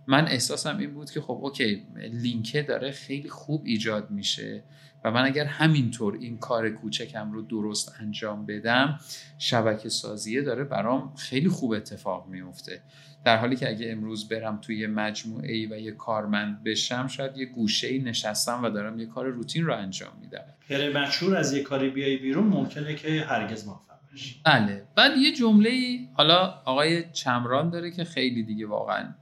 [0.08, 4.64] من احساسم این بود که خب اوکی لینکه داره خیلی خوب ایجاد میشه
[5.06, 9.00] و من اگر همینطور این کار کوچکم رو درست انجام بدم
[9.38, 12.82] شبکه سازیه داره برام خیلی خوب اتفاق میفته.
[13.26, 17.46] در حالی که اگه امروز برم توی مجموعه ای و یه کارمند بشم شاید یه
[17.46, 20.46] گوشه ای نشستم و دارم یه کار روتین رو انجام میدم.
[20.70, 24.88] غیر مشهور از یه کاری بیای بیرون ممکنه که هرگز موفق بشی بله.
[24.96, 29.14] بعد یه جمله حالا آقای چمران داره که خیلی دیگه واقعا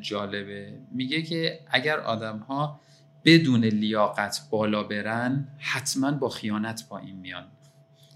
[0.00, 0.78] جالبه.
[0.90, 2.80] میگه که اگر آدم ها
[3.24, 7.44] بدون لیاقت بالا برن حتما با خیانت پایین میان.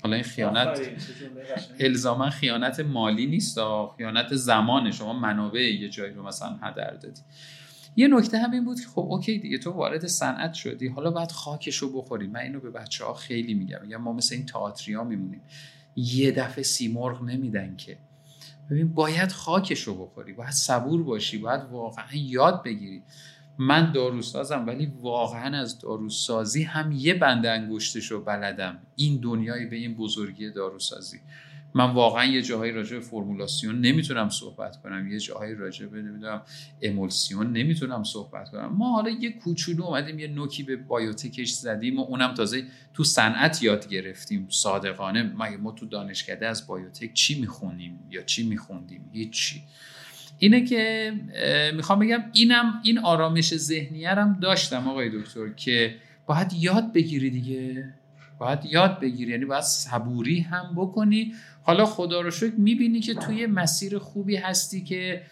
[0.03, 0.81] حالا این خیانت
[1.81, 3.59] الزاما خیانت مالی نیست
[3.97, 7.21] خیانت زمان شما منابع یه جایی رو مثلا هدر دادی
[7.97, 10.89] یه نکته هم این بود که خب اوکی دیگه تو وارد صنعت شدی.
[10.89, 12.27] حالا باید خاکش رو بخوری.
[12.27, 13.79] من اینو به بچه ها خیلی میگم.
[13.83, 15.41] میگم ما مثل این تئاتریا میمونیم.
[15.97, 17.99] یه دفعه سیمرغ نمیدن که.
[18.71, 23.03] ببین باید خاکش رو بخوری باید صبور باشی باید واقعا یاد بگیری.
[23.59, 28.79] من داروسازم ولی واقعا از داروسازی هم یه بند انگشتش رو بلدم.
[28.97, 31.21] این دنیایی به این بزرگی داروسازی.
[31.75, 36.43] من واقعا یه جاهایی راجع به فرمولاسیون نمی‌تونم صحبت کنم یه جاهایی راجع به نمی‌دونم
[36.83, 38.73] امولسیون نمی‌تونم صحبت کنم.
[38.77, 43.63] ما حالا یه کوچولو اومدیم یه نوکی به بایوتکش زدیم و اونم تازه تو صنعت
[43.63, 44.47] یاد گرفتیم.
[44.51, 49.63] صادقانه ما ما تو دانشکده از بایوتک چی می‌خونیم یا چی میخوندیم؟ هیچی.
[50.39, 51.13] اینه که
[51.75, 57.95] می‌خوام بگم اینم این آرامش ذهنی هم داشتم آقای دکتر که باید یاد بگیری دیگه.
[58.41, 61.33] باید یاد بگیری یعنی باید صبوری هم بکنی.
[61.63, 65.23] حالا خدا رو شکر می‌بینی که توی مسیر خوبی هستی که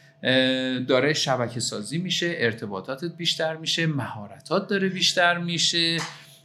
[0.88, 5.98] داره شبکه سازی میشه ارتباطاتت بیشتر میشه مهارتات داره بیشتر میشه.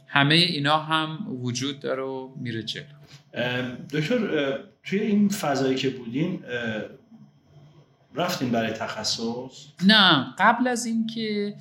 [0.06, 2.84] همه اینا هم وجود داره و میره جلو.
[3.90, 6.40] دکتر توی این فضایی که بودین
[8.14, 11.54] رفتین برای تخصص؟ نه قبل از اینکه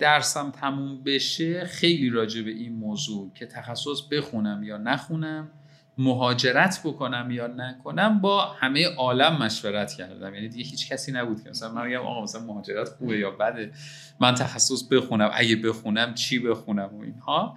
[0.00, 5.50] درسم تموم بشه خیلی راجع به این موضوع که تخصص بخونم یا نخونم
[5.98, 11.50] مهاجرت بکنم یا نکنم با همه عالم مشورت کردم یعنی دیگه هیچ کسی نبود که
[11.50, 13.72] مثلا من میگم آقا مثلا مهاجرت خوبه یا بده
[14.20, 17.56] من تخصص بخونم اگه بخونم چی بخونم و اینها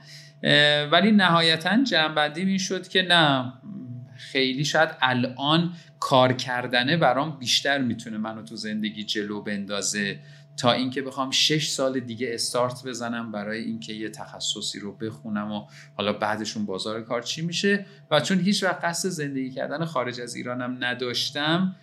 [0.92, 3.54] ولی نهایتا جنبندی این شد که نه
[4.16, 10.20] خیلی شاید الان کار کردنه برام بیشتر می‌تونه منو تو زندگی جلو بندازه
[10.58, 15.66] تا اینکه بخوام شش سال دیگه استارت بزنم برای اینکه یه تخصصی رو بخونم و
[15.96, 17.86] حالا بعدشون بازار کار چی میشه.
[18.12, 21.76] و چون هیچ وقت قصد زندگی کردن خارج از ایرانم نداشتم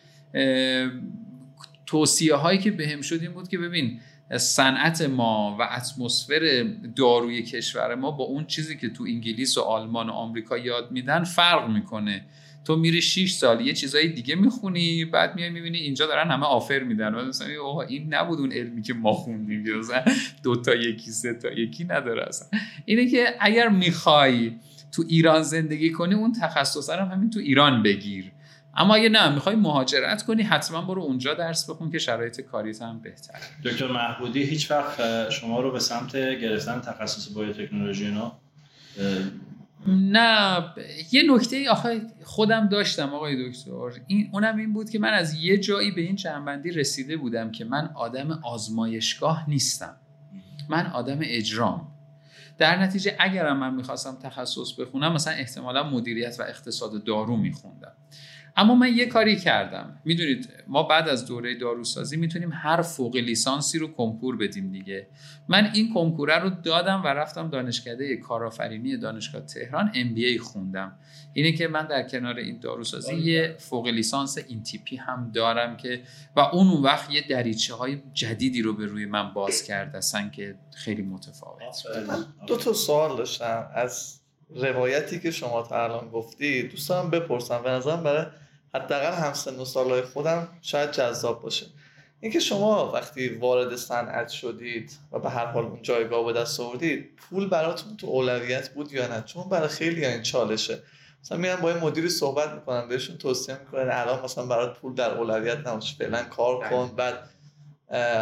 [1.86, 4.00] توصیه هایی که بهم به شد این بود که ببین
[4.38, 6.66] صنعت ما و اتمسفر
[6.96, 11.24] داروی کشور ما با اون چیزی که تو انگلیس و آلمان و آمریکا یاد میدن
[11.24, 12.24] فرق می‌کنه.
[12.64, 16.78] تو میری 6 سال یه چیزای دیگه می‌خونی بعد میای می‌بینی اینجا دارن همه آفر
[16.78, 17.14] میدن.
[17.14, 19.64] و مثلا اوه این نبود اون علمی که ما خوندیم
[20.42, 22.48] دو تا یکی سه تا یکی نداره اصلا.
[22.84, 24.52] اینه که اگر می‌خوای
[24.92, 28.32] تو ایران زندگی کنی اون تخصص هم همین تو ایران بگیر.
[28.76, 33.00] اما اگه نه می‌خوای مهاجرت کنی حتما برو اونجا درس بخون که شرایط کاریت هم
[33.00, 38.32] بهتر دکتر محبودی هیچ وقت شما رو به سمت گرفتن تخصص بایوتکنولوژی اینا
[39.86, 40.64] نه
[41.12, 44.00] یه نکته آخه خودم داشتم آقای دکتر.
[44.06, 47.64] این اونم این بود که من از یه جایی به این جنبندی رسیده بودم که
[47.64, 49.96] من آدم آزمایشگاه نیستم.
[50.68, 51.88] من آدم اجرام.
[52.58, 57.92] در نتیجه اگرم من می‌خواستم تخصص بخونم مثلا احتمالا مدیریت و اقتصاد دارو میخوندم.
[58.56, 60.00] اما من یه کاری کردم.
[60.04, 65.06] می‌دونید ما بعد از دوره داروسازی می‌تونیم هر فوق لیسانسی رو کنکور بدیم دیگه.
[65.48, 70.92] من این کنکوره رو دادم و رفتم دانشکده کارآفرینی دانشگاه تهران ام بی ای خوندم.
[71.32, 76.02] اینه که من در کنار این داروسازی یه فوق لیسانس این تیپی هم دارم که
[76.36, 80.30] و اون اون وقت یه دریچه های جدیدی رو به روی من باز کرده هستن
[80.30, 81.82] که خیلی متفاوت.
[82.46, 83.70] دو تا سوال داشتم.
[83.74, 88.26] از روایتی که شما تا الان گفتی دوستان بپرسم به نظرم برای
[88.74, 91.66] حداقل همسن و سالهای خودم شاید جذاب باشه.
[92.20, 97.10] اینکه شما وقتی وارد صنعت شدید و به هر حال اون جایگاه به دست آوردید
[97.16, 100.78] پول براتون تو اولویت بود یا نه؟ چون برای خیلی این چالشه.
[101.22, 105.10] مثلا میرن با این مدیری صحبت می‌کنن بهشون توصیه می‌کنن الان مثلا برات پول در
[105.18, 107.14] اولویت نباشه فعلا کار کن بعد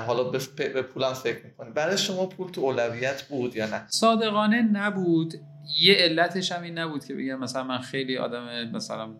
[0.06, 0.24] حالا
[0.56, 1.70] به پولم فکر می‌کنی.
[1.70, 5.34] برای شما پول تو اولویت بود یا نه؟ صادقانه نبود.
[5.80, 9.14] یه علتش هم این نبود که بگم مثلا من خیلی آدم مثلا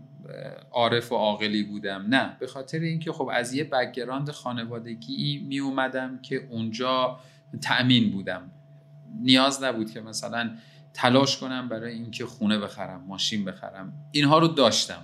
[0.71, 2.07] عارف و عاقلی بودم.
[2.09, 7.19] نه به خاطر اینکه خب از یه بکگراند خانوادگی می اومدم که اونجا
[7.63, 8.51] تأمین بودم.
[9.21, 10.51] نیاز نبود که مثلا
[10.95, 13.93] تلاش کنم برای اینکه خونه بخرم ماشین بخرم.
[14.13, 15.03] اینها رو داشتم.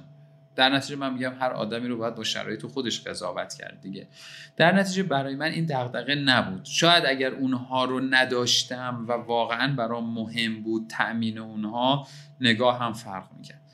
[0.56, 4.08] در نتیجه من میگم هر آدمی رو باید با شرایط خودش قضاوت کرد دیگه.
[4.56, 6.64] در نتیجه برای من این دغدغه نبود.
[6.64, 12.06] شاید اگر اونها رو نداشتم و واقعا برام مهم بود تأمین اونها
[12.40, 13.65] نگاه هم فرق می‌کرد.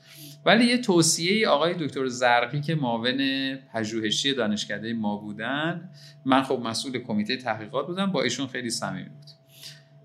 [0.45, 5.89] ولی یه توصیه آقای دکتر زرقی که معاون پژوهشی دانشکده ما بودن
[6.25, 9.29] من خب مسئول کمیته تحقیقات بودم با ایشون خیلی صمیمی بود.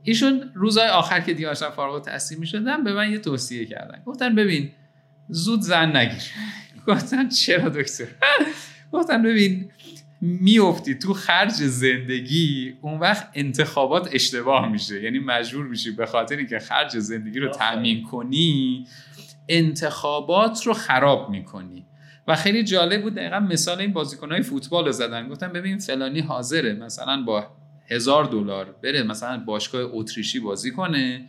[0.03, 4.03] ایشون روزهای آخر که دیگه فارغ التحصیل می‌شدن به من یه توصیه کردن.
[4.07, 4.71] گفتن ببین
[5.29, 6.23] زود زن نگیر.
[6.89, 8.07] گفتن چرا دکتر؟
[8.93, 9.71] گفتن ببین
[10.21, 15.03] میافتی تو خرج زندگی اون وقت انتخابات اشتباه میشه.
[15.03, 18.87] یعنی مجبور میشی به خاطر اینکه خرج زندگی رو تأمین کنی.
[19.49, 21.87] انتخابات رو خراب می‌کنی.
[22.29, 23.95] و خیلی جالب بود دقیقا مثال این
[24.31, 25.29] های فوتبال رو زدن.
[25.29, 27.47] گفتن ببین فلانی حاضره مثلا با
[27.91, 31.25] هزار دلار بره مثلا باشگاه اتریشی بازی کنه.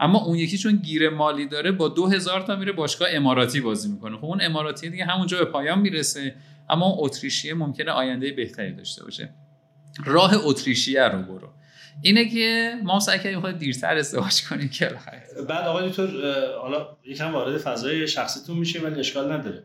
[0.00, 3.92] اما اون یکی چون گیر مالی داره با دو هزار تا میره باشگاه اماراتی بازی
[3.92, 4.16] می‌کنه.
[4.16, 6.34] خب اون اماراتی دیگه همونجا به پایان می‌رسه.
[6.70, 9.34] اما اون اتریشیه ممکنه آینده بهتری داشته باشه.
[10.04, 11.48] راه اتریشیه رو برو.
[12.02, 14.90] اینه که ما سعی کردیم خود دیرتر ازدواج کنیم که
[15.48, 16.06] بعد آقای دکتر
[16.62, 19.64] حالا یکم وارد فضای شخصیتون میشه ولی اشکال نداره.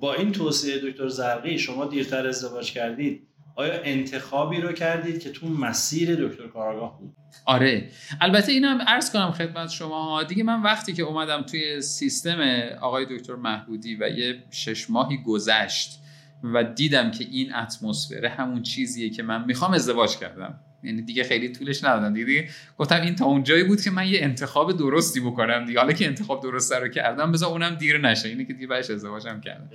[0.00, 5.48] با این توصیه دکتر زرقی شما دیرتر ازدواج کردید آیا انتخابی رو کردید که تو
[5.48, 7.88] مسیر دکتر کاراگاه بود؟ آره.
[8.20, 10.22] البته اینم عرض کنم خدمت شما.
[10.22, 12.40] دیگه من وقتی که اومدم توی سیستم
[12.80, 15.98] آقای دکتر محبودی و یه شش ماهی گذشت
[16.42, 20.60] و دیدم که این اتمسفر همون چیزیه که من می‌خوام ازدواج کردم.
[20.82, 24.78] یعنی دیگه خیلی طولش ندادم دیگه گفتم این تا اونجایی بود که من یه انتخاب
[24.78, 25.80] درستی بکنم دیگه.
[25.80, 28.28] حالا که انتخاب درست رو کردم بذار اونم دیر نشه.
[28.28, 29.70] اینه که دیگه بعدش ازدواجم کردم.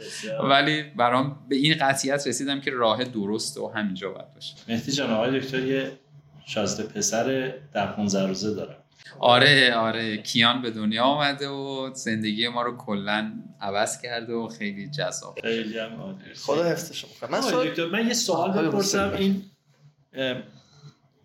[0.50, 4.56] ولی برام به این قطعیت رسیدم که راه درسته و همینجا باید باشه.
[4.70, 5.92] مهدی جان آقای دکتر یه
[6.46, 8.78] شازده پسر در 15 روزه داره
[9.20, 10.18] آره آره.
[10.18, 15.40] کیان به دنیا آمده و زندگی ما رو کلا عوض کرده و خیلی جذاب.
[15.42, 17.42] خیلی هم خدا حفظش من
[17.92, 19.14] من یه سوال بپرسم.
[19.18, 19.42] این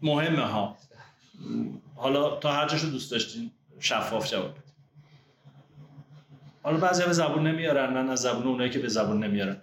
[0.03, 0.77] مهمه ها.
[1.97, 4.55] حالا تا هر جاشو دوست داشتین شفاف جواب
[6.63, 9.57] حالا بعضی به زبون نمیارن من از زبون اونایی که به زبون نمیارن.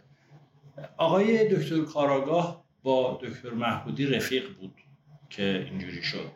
[0.98, 4.74] آقای دکتر کاراگاه با دکتر محبودی رفیق بود
[5.30, 6.32] که اینجوری شد.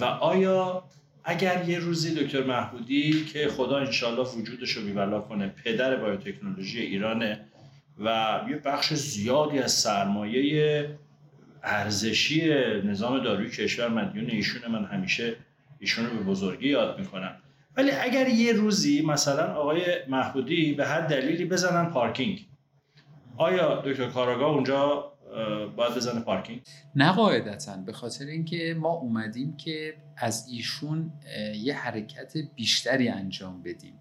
[0.00, 0.84] و آیا
[1.24, 7.44] اگر یه روزی دکتر محبودی که خدا انشالله وجودش رو بیولا کنه پدر بایوتکنولوژی ایرانه
[7.98, 10.98] و یه بخش زیادی از سرمایه
[11.64, 15.36] ارزشی نظام داروی کشور مدیون ایشون من همیشه
[15.78, 17.36] ایشون رو به بزرگی یاد می‌کنم.
[17.76, 22.46] ولی اگر یه روزی مثلا آقای محبودی به هر دلیلی بزنن پارکینگ
[23.36, 25.12] آیا دکتر کاراگاه اونجا
[25.76, 26.60] باید بزنه پارکینگ؟
[26.96, 31.12] نه قاعدتا به خاطر اینکه ما اومدیم که از ایشون
[31.62, 33.94] یه حرکت بیشتری انجام بدیم.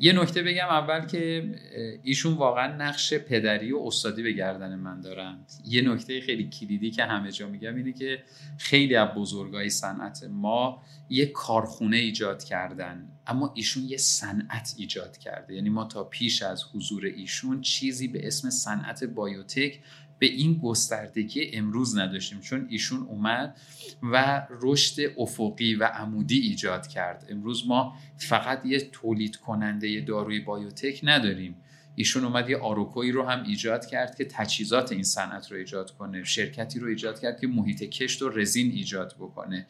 [0.00, 1.54] یه نکته بگم اول که
[2.02, 7.04] ایشون واقعا نقش پدری و استادی به گردن من دارند یه نکته خیلی کلیدی که
[7.04, 8.22] همه جا میگم اینه که
[8.58, 15.54] خیلی از بزرگای صنعت ما یه کارخونه ایجاد کردن اما ایشون یه صنعت ایجاد کرده.
[15.54, 19.78] یعنی ما تا پیش از حضور ایشون چیزی به اسم صنعت بایوتک
[20.22, 23.56] به این گستردگی امروز نداشتیم چون ایشون اومد
[24.02, 27.26] و رشد افقی و عمودی ایجاد کرد.
[27.30, 31.56] امروز ما فقط یه تولید کننده داروی بایوتک نداریم.
[31.94, 36.24] ایشون اومد یه آروکوی رو هم ایجاد کرد که تجهیزات این صنعت رو ایجاد کنه
[36.24, 39.66] شرکتی رو ایجاد کرد که محیط کشت و رزین ایجاد بکنه.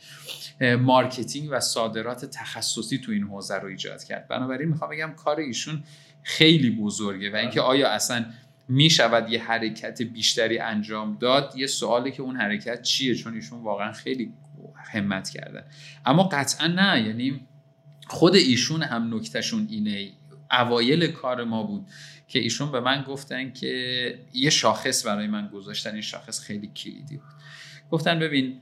[0.80, 4.28] مارکتینگ و صادرات تخصصی تو این حوزه رو ایجاد کرد.
[4.28, 5.82] بنابراین می‌خوام بگم کار ایشون
[6.22, 8.24] خیلی بزرگه و اینکه آیا اصلا
[8.68, 13.62] می شود یه حرکت بیشتری انجام داد؟ یه سوالی که اون حرکت چیه؟ چون ایشون
[13.62, 14.32] واقعا خیلی
[14.92, 15.64] همت کرده.
[16.06, 17.46] اما قطعا نه یعنی
[18.06, 20.10] خود ایشون هم نکتهشون اینه.
[20.50, 21.86] اوایل کار ما بود
[22.28, 25.92] که ایشون به من گفتن که یه شاخص برای من گذاشتن.
[25.92, 27.26] این شاخص خیلی کلیدی بود.
[27.90, 28.60] گفتن ببین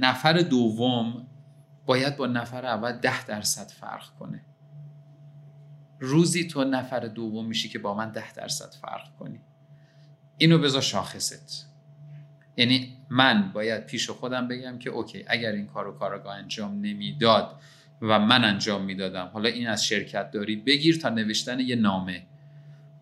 [0.00, 1.26] نفر دوم
[1.86, 4.40] باید با نفر اول ده درصد فرق کنه.
[6.04, 9.40] روزی تو نفر دوم میشی که با من ده درصد فرق کنی.
[10.38, 11.66] اینو بذار شاخصت.
[12.56, 17.60] یعنی من باید پیش خودم بگم که اوکی اگر این کارو کارگاه انجام نمی‌داد
[18.00, 22.22] و من انجام می‌دادم حالا این از شرکت داری بگیر تا نوشتن یه نامه.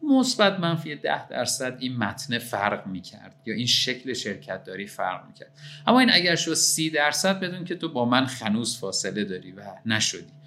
[0.02, 5.50] مثبت منفی ده درصد این متن فرق می‌کرد یا این شکل شرکت داری فرق می‌کرد.
[5.86, 9.62] اما این اگر شد سی درصد بدون که تو با من خنوز فاصله داری و
[9.86, 10.39] نشدی.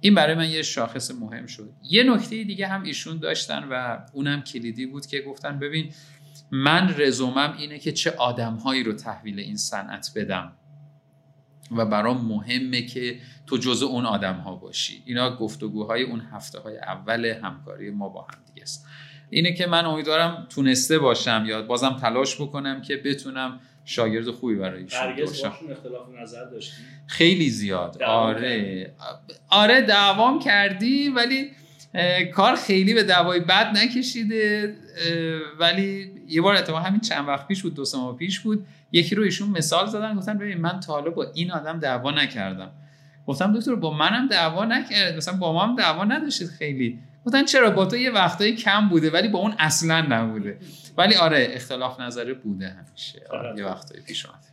[0.00, 1.72] این برای من یه شاخص مهم شد.
[1.82, 5.92] یه نکته دیگه هم ایشون داشتن و اونم کلیدی بود که گفتن ببین
[6.50, 10.52] من رزومم اینه که چه آدمهایی رو تحویل این صنعت بدم
[11.76, 15.02] و برام مهمه که تو جزء اون آدم ها باشی.
[15.06, 18.86] اینا گفتگوهای اون هفته های اول همکاری ما با هم دیگه است.
[19.30, 23.60] اینه که من امیدوارم تونسته باشم یا بازم تلاش بکنم که بتونم
[23.90, 26.72] شاگرد خوبی برای ایشون باشم اختلاف نظر داشتی
[27.06, 28.02] خیلی زیاد.
[28.02, 28.92] آره.
[29.48, 31.50] آره دعوام کردی ولی
[32.34, 34.74] کار خیلی به دعوای بد نکشیده
[35.58, 39.14] ولی یه بار اتفاق همین چند وقت پیش بود دو سه ماه پیش بود یکی
[39.14, 42.70] رو ایشون مثال زدن گفتن ببین من تا حالا با این آدم دعوا نکردم.
[43.26, 46.98] گفتم دکتر با منم دعوا نکرد مثلا با ما هم دعوا نداشتید خیلی.
[47.26, 50.58] گفتن چرا با تو یه وقتایی کم بوده ولی با اون اصلا نبوده.
[50.96, 53.22] ولی آره اختلاف نظره بوده همیشه.
[53.30, 54.49] آره یه وقتایی پیش اومده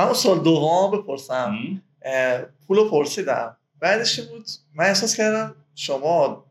[0.00, 1.82] من اون سال دوم بپرسم.
[2.66, 3.56] پول پرسیدم.
[3.80, 6.44] بعدش بود؟ من احساس کردم شما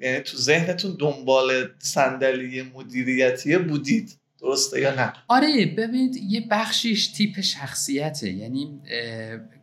[0.00, 4.18] یعنی تو ذهنتون دنبال صندلی مدیریتی بودید.
[4.40, 8.30] درسته یا نه؟ آره ببینید یه بخشیش تیپ شخصیته.
[8.30, 8.80] یعنی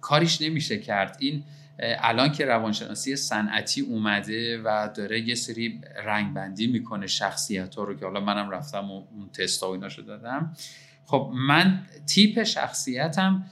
[0.01, 1.17] کاریش نمیشه کرد.
[1.19, 1.43] این
[1.79, 8.05] الان که روانشناسی صنعتی اومده و داره یه سری رنگبندی می‌کنه شخصیت ها رو که
[8.05, 10.55] حالا منم رفتم و اون تست و ایناشو دادم.
[11.05, 13.45] خب من تیپ شخصیتم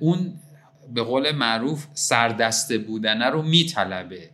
[0.00, 0.34] اون
[0.94, 4.30] به قول معروف سردسته بودنه رو میطلبه.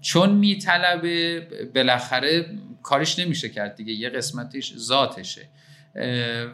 [0.00, 1.40] چون میطلبه
[1.74, 5.48] بالاخره کارش نمیشه کرد دیگه یه قسمتش ذاتشه.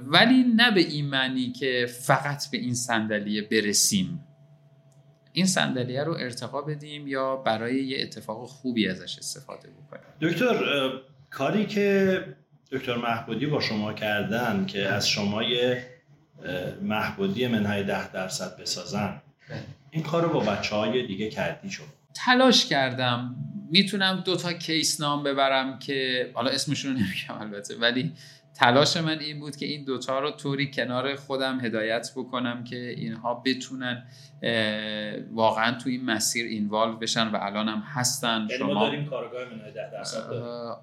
[0.06, 4.24] ولی نه به این معنی که فقط به این صندلیه برسیم.
[5.32, 10.04] این صندلیه رو ارتقا بدیم یا برای یه اتفاق خوبی ازش استفاده بکنیم.
[10.20, 10.90] دکتر
[11.30, 12.24] کاری که
[12.72, 15.86] دکتر محبودی با شما کردن که از شما یه
[16.82, 19.22] محبودی منهای ده درصد بسازن.
[19.90, 23.36] این کار رو با بچه های دیگه کردی شد تلاش کردم.
[23.70, 28.12] می‌تونم دو تا کیس نام ببرم که حالا اسمشون رو نمیگم البته ولی
[28.58, 33.34] تلاش من این بود که این دوتا رو طوری کنار خودم هدایت بکنم که اینها
[33.34, 34.04] بتونن
[35.32, 38.46] واقعا تو این مسیر اینوالو بشن و الان هم هستن.
[38.50, 39.44] یعنی شما داریم کارگاه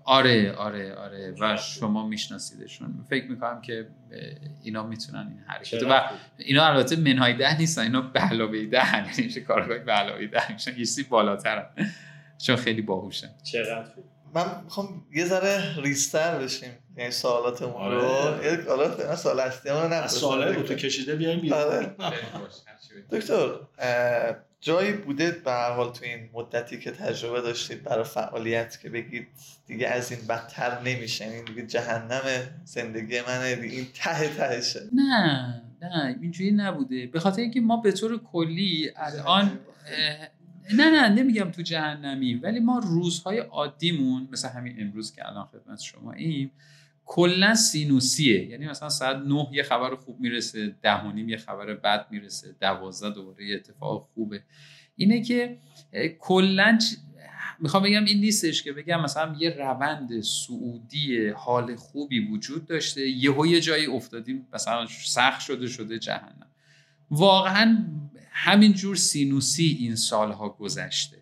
[0.04, 1.36] آره آره آره.
[1.42, 3.06] و شما میشناسیدشون.
[3.10, 3.88] فکر می‌کنم که
[4.64, 6.02] اینا می‌تونن این حرکت و
[6.38, 9.20] اینا البته منهای ده نیستن اینا به علاوه ده.
[9.20, 10.52] یعنی کارگاه به علاوه ده.
[10.54, 11.66] میشن یه بالاترن.
[12.38, 13.30] چون خیلی باهوشن.
[13.44, 14.04] چقدر خوب.
[14.36, 16.70] من می‌خوام یه ذره ریستر بشیم.
[16.98, 18.02] یعنی سوالاتمون رو.
[18.02, 18.46] آره.
[18.46, 21.60] یه حالا سوال اصلی رو نه سوالای رو تو کشیده بیایم بیرون.
[21.60, 21.96] آره.
[23.12, 23.60] دکتر
[24.62, 29.28] جایی بوده به هر حال تو این مدتی که تجربه داشتید برای فعالیت که بگید
[29.68, 31.26] دیگه از این بدتر نمیشه.
[31.26, 32.22] این یعنی دیگه جهنم
[32.64, 33.60] زندگی منه.
[33.62, 34.82] این ته تهشه.
[34.94, 36.18] نه نه.
[36.22, 37.08] اینجوری نبوده.
[37.08, 39.60] به خاطر اینکه ما به طور کلی الان
[40.74, 45.82] نه نه نمیگم تو جهنمی ولی ما روزهای عادیمون مثل همین امروز که الان خدمت
[45.82, 46.52] شما ایم
[47.06, 48.46] کلا سینوسیه.
[48.50, 52.56] یعنی مثلا ساعت نه یه خبر خوب می‌رسه ده و نیم یه خبر بد می‌رسه
[52.62, 54.44] دوازده دوباره یه اتفاق خوبه.
[54.96, 55.58] اینه که
[56.20, 56.80] کلا
[57.60, 63.48] می‌خوام بگم این نیستش که بگم مثلا یه روند سعودی حال خوبی وجود داشته یهو
[63.48, 66.48] یه جایی افتادیم مثلا سخت شده شده جهنم.
[67.12, 67.86] واقعا
[68.38, 71.18] همینجور سینوسی این سالها گذشته.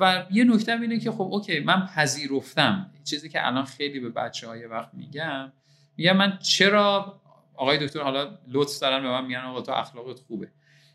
[0.00, 2.90] و یه نکته اینه که خب اوکی من پذیرفتم.
[3.04, 5.52] چیزی که الان خیلی به بچه های وقت میگم
[5.96, 7.20] میگم من چرا
[7.54, 10.48] آقای دکتر حالا لطف دارن به من میگن آقا تو اخلاقت خوبه.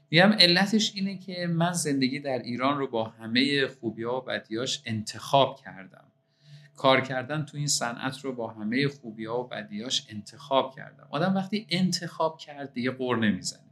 [0.09, 4.81] میگم علتش اینه که من زندگی در ایران رو با همه خوبی ها و بدیاش
[4.85, 6.05] انتخاب کردم.
[6.75, 11.07] کار کردن تو این صنعت رو با همه خوبی ها و بدیاش انتخاب کردم.
[11.09, 13.70] آدم وقتی انتخاب کرد دیگه قور نمی‌زنه.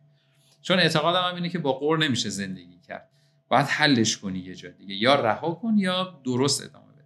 [0.62, 3.10] چون اعتقادم هم اینه که با قور نمیشه زندگی کرد.
[3.48, 4.96] باید حلش کنی یه جا دیگه.
[4.96, 7.06] یا رها کن یا درست ادامه بده.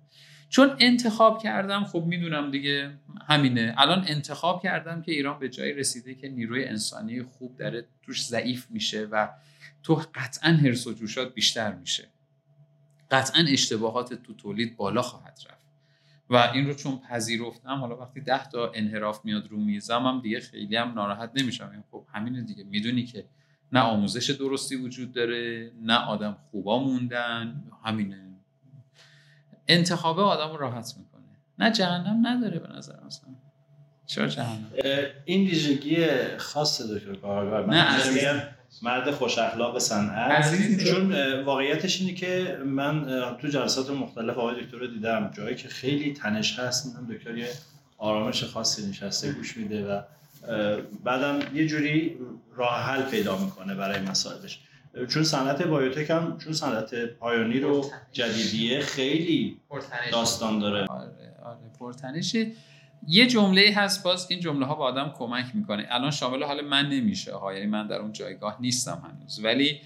[0.49, 3.75] چون انتخاب کردم خب می‌دونم دیگه همینه.
[3.77, 8.71] الان انتخاب کردم که ایران به جایی رسیده که نیروی انسانی خوب داره توش ضعیف
[8.71, 9.29] میشه و
[9.83, 12.07] تو قطعا هرس و جوشات بیشتر میشه.
[13.11, 15.63] قطعا اشتباهات تو تولید بالا خواهد رفت.
[16.29, 20.75] و این رو چون پذیرفتم حالا وقتی ده تا انحراف میاد رو میزم دیگه خیلی
[20.75, 21.69] هم ناراحت نمیشم.
[21.71, 22.63] یعنی خب همینه دیگه.
[22.63, 23.25] می‌دونی که
[23.71, 28.29] نه آموزش درستی وجود داره نه آدم خوبا موندن همینه.
[29.67, 31.23] انتخابه آدم رو راحت می‌کنه.
[31.59, 33.29] نه جهنم نداره به نظر مثلا
[34.05, 34.71] چرا جهنم؟
[35.25, 36.07] این ویژگی
[36.37, 38.49] خاص دکتر کارگار نه
[38.81, 40.85] مرد خوش اخلاق صنعت.
[40.85, 43.05] چون واقعیتش اینه که من
[43.41, 45.31] تو جلسات مختلف آقای دکتر رو دیدم.
[45.37, 47.47] جایی که خیلی تنش هست می‌دونم دکتر یه
[47.97, 50.01] آرامش خاصی نشسته گوش میده و
[51.03, 52.17] بعدم یه جوری
[52.55, 54.59] راه حل پیدا می‌کنه برای مسائلش
[55.09, 59.57] چون صنعت بایوتک هم چون صنعت پایانی رو جدیدیه خیلی
[60.11, 60.87] داستان داره.
[60.87, 62.51] آره آره پرتنشه
[63.07, 65.87] یه جمله هست باز این جمله ها به آدم کمک می‌کنه.
[65.89, 69.39] الان شامل حال من نمیشه ها یعنی من در اون جایگاه نیستم هنوز.
[69.43, 69.81] ولی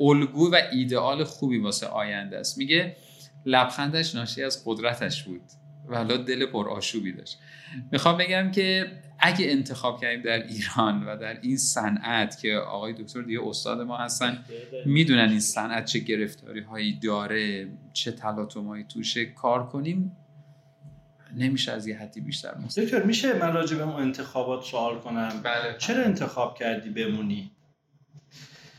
[0.00, 2.58] الگو و ایدئال خوبی واسه آینده است.
[2.58, 2.96] میگه
[3.46, 5.42] لبخندش ناشی از قدرتش بود.
[5.88, 7.38] و دل پر آشوبی داشت.
[7.92, 8.86] می‌خوام بگم که
[9.18, 13.96] اگه انتخاب کردیم در ایران و در این صنعت که آقای دکتر دیگه استاد ما
[13.96, 14.44] هستن
[14.86, 20.16] می‌دونن این صنعت چه گرفتاری هایی داره چه تلاطمایی توشه کار کنیم
[21.36, 25.76] نمیشه از یه حدی بیشتر دکتر میشه من راجع به اون انتخابات سوال کنم؟ بله.
[25.78, 27.50] چرا انتخاب کردی بمونی؟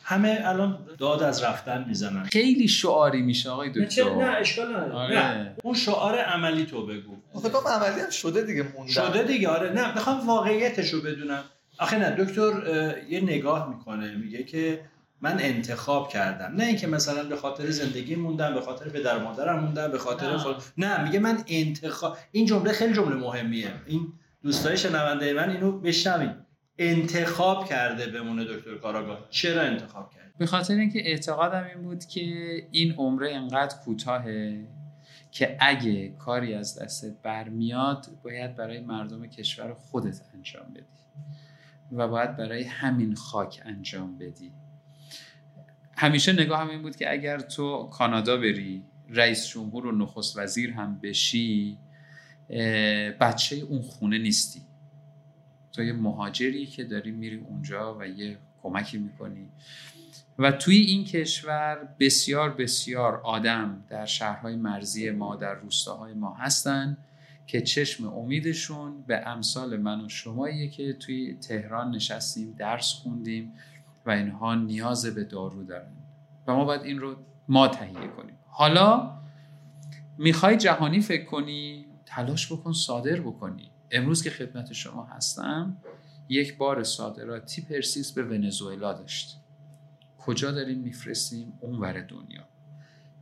[0.07, 2.23] همه الان داد از رفتن می‌زنن.
[2.23, 4.15] خیلی شعاری میشه آقای دکتر.
[4.15, 4.93] نه اشکال نداره.
[4.93, 5.55] آره.
[5.63, 7.15] اون شعار عملی تو بگو.
[7.43, 8.91] فکر عملی هم شده دیگه موندن.
[8.91, 9.71] شده دیگه آره.
[9.71, 11.43] نه می‌خوام واقعیتش رو بدونم.
[11.79, 12.51] آخه نه دکتر
[13.09, 14.81] یه نگاه می‌کنه میگه که
[15.21, 16.55] من انتخاب کردم.
[16.55, 20.37] نه اینکه مثلا به خاطر زندگی موندم به خاطر پدر مادرم موندم به خاطر نه.
[20.37, 23.73] خود نه میگه من انتخاب این جمله خیلی جمله مهمیه.
[23.87, 26.44] این دوستای شنونده من اینو بشنوید
[26.77, 29.27] انتخاب کرده بمونه دکتر کاراگاه.
[29.29, 32.21] چرا انتخاب کرد؟ به خاطر اینکه اعتقادم این بود که
[32.71, 34.67] این عمره انقدر کوتاهه
[35.31, 40.85] که اگه کاری از دستت برمیاد باید برای مردم کشور خودت انجام بدی.
[41.91, 44.51] و باید برای همین خاک انجام بدی.
[45.97, 50.71] همیشه نگاه هم این بود که اگر تو کانادا بری رئیس جمهور و نخست وزیر
[50.71, 51.77] هم بشی
[53.19, 54.61] بچه اون خونه نیستی.
[55.75, 59.49] تو یه مهاجری که داری میری اونجا و یه کمکی می‌کنی.
[60.39, 66.97] و توی این کشور بسیار بسیار آدم در شهرهای مرزی ما در روستاهای ما هستن
[67.47, 73.53] که چشم امیدشون به امثال من و شماییه که توی تهران نشستیم درس خوندیم
[74.05, 75.91] و اینها نیاز به دارو دارن.
[76.47, 77.15] و ما باید این رو
[77.47, 78.37] ما تهیه کنیم.
[78.47, 79.11] حالا
[80.17, 83.69] می‌خوای جهانی فکر کنی تلاش بکن صادر بکنی.
[83.91, 85.77] امروز که خدمت شما هستم
[86.29, 89.37] یک بار صادراتی پرسیس به ونزوئلا داشت.
[90.17, 92.43] کجا داریم میفرستیم؟ اونور دنیا.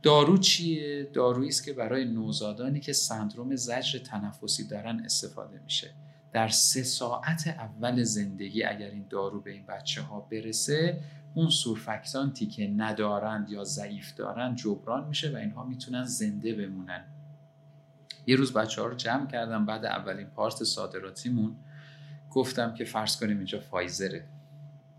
[0.02, 5.90] دارو چیه؟ دارویی است که برای نوزادانی که سندروم زجر تنفسی دارن استفاده میشه.
[6.32, 11.00] در سه ساعت اول زندگی اگر این دارو به این بچه ها برسه
[11.34, 17.04] اون سورفکتانتی که ندارند یا ضعیف دارن جبران میشه و اینها می‌تونن زنده بمونن.
[18.26, 21.56] یه روز بچه ها رو جمع کردم بعد اولین پارت صادراتیمون
[22.30, 24.28] گفتم که فرض کنیم اینجا فایزره.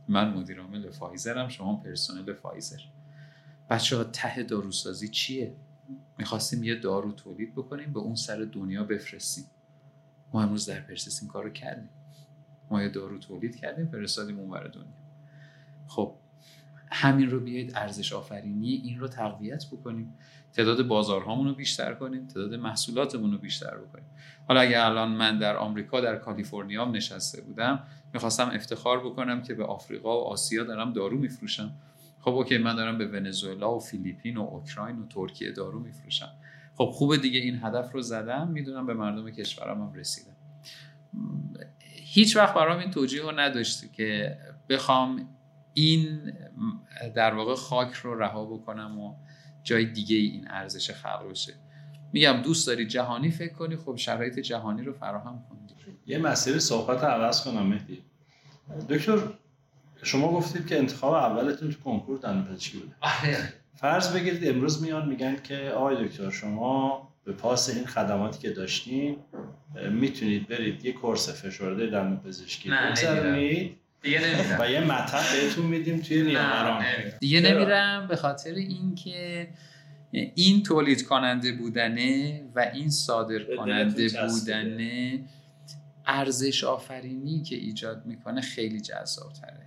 [0.07, 2.81] من مدیر عامل فایزرم شما پرسنل فایزر.
[3.69, 5.55] بچه ها ته داروسازی چیه؟
[6.17, 9.45] می‌خواستیم یه دارو تولید بکنیم به اون سر دنیا بفرستیم.
[10.33, 11.89] ما امروز در پرسیس این کارو کردیم.
[12.71, 14.85] ما یه دارو تولید کردیم فرستادیم اون دنیا.
[15.87, 16.15] خب
[16.91, 20.13] همین رو بیایید ارزش آفرینی این رو تقویت بکنیم.
[20.53, 24.05] تعداد بازارهامون رو بیشتر کنیم تعداد محصولاتمون رو بیشتر بکنیم.
[24.47, 27.83] حالا اگر الان من در آمریکا در کالیفرنیا نشسته بودم
[28.13, 31.71] می‌خواستم افتخار بکنم که به آفریقا و آسیا دارم دارو میفروشم.
[32.19, 36.29] خب اوکی من دارم به ونزوئلا و فیلیپین و اوکراین و ترکیه دارو میفروشم.
[36.75, 40.35] خب خوبه دیگه این هدف رو زدم می‌دونم به مردم کشورم هم رسیدم
[41.89, 44.37] هیچ وقت برام این توجیه رو نداشتی که
[44.69, 45.34] بخوام
[45.77, 46.33] این
[47.15, 49.15] در واقع خاک رو رها بکنم و
[49.63, 51.53] جای دیگه این ارزش خلق بشه.
[52.13, 55.59] میگم دوست داری جهانی فکر کنی خب شرایط جهانی رو فراهم کنی
[56.07, 58.01] یه مسیر صحبت عوض کنم مهدی.
[58.89, 59.19] دکتر
[60.03, 62.95] شما گفتید که انتخاب اولتون تو کنکور دندونپزشکی بوده.
[63.01, 63.53] آره.
[63.75, 69.17] فرض بگیرید امروز میان میگن که آقای دکتر شما به پاس این خدماتی که داشتین
[69.91, 73.77] می‌تونید برید یه کورس فشرده دندونپزشکی بگذرونید.
[74.05, 74.57] دیگه نمیرم.
[74.59, 76.85] و یه مطب بهتون میدیم توی نیاوران
[77.19, 79.47] دیگه نمیرم به خاطر اینکه
[80.11, 85.19] این تولید کننده بودنه و این صادر کننده بودنه
[86.05, 89.65] ارزش آفرینی که ایجاد می‌کنه خیلی جذاب تره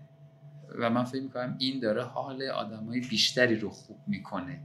[0.78, 4.60] و من فکر می‌کنم این داره حال آدمای بیشتری رو خوب می‌کنه.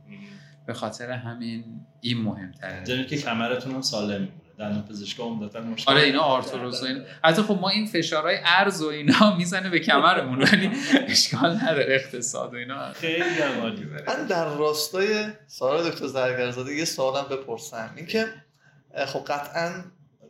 [0.66, 1.64] به خاطر همین
[2.02, 2.84] این مهمتره.
[2.84, 4.28] جنید که کمرتون هم سالم
[4.64, 8.82] دندون پزشکا عمدتا مشکل آره اینا آرتروز و این حتی خب ما این فشارهای ارز
[8.82, 10.72] و اینا می‌زنه به کمرمون ولی
[11.08, 12.94] اشکال نداره اقتصاد و اینا.
[12.94, 17.94] خیلی عالی من در راستای سوال دکتر زرگرزاده یه سوالم بپرسم.
[17.96, 18.28] اینکه
[19.08, 19.84] خب قطعا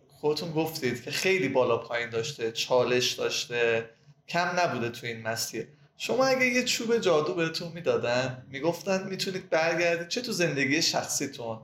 [0.07, 3.89] خودتون گفتید که خیلی بالا پایین داشته چالش داشته
[4.27, 5.67] کم نبوده تو این مسیر.
[5.97, 11.59] شما اگه یه چوب جادو بهتون می‌دادن می‌گفتن می‌تونید برگردید چه تو زندگی شخصیتون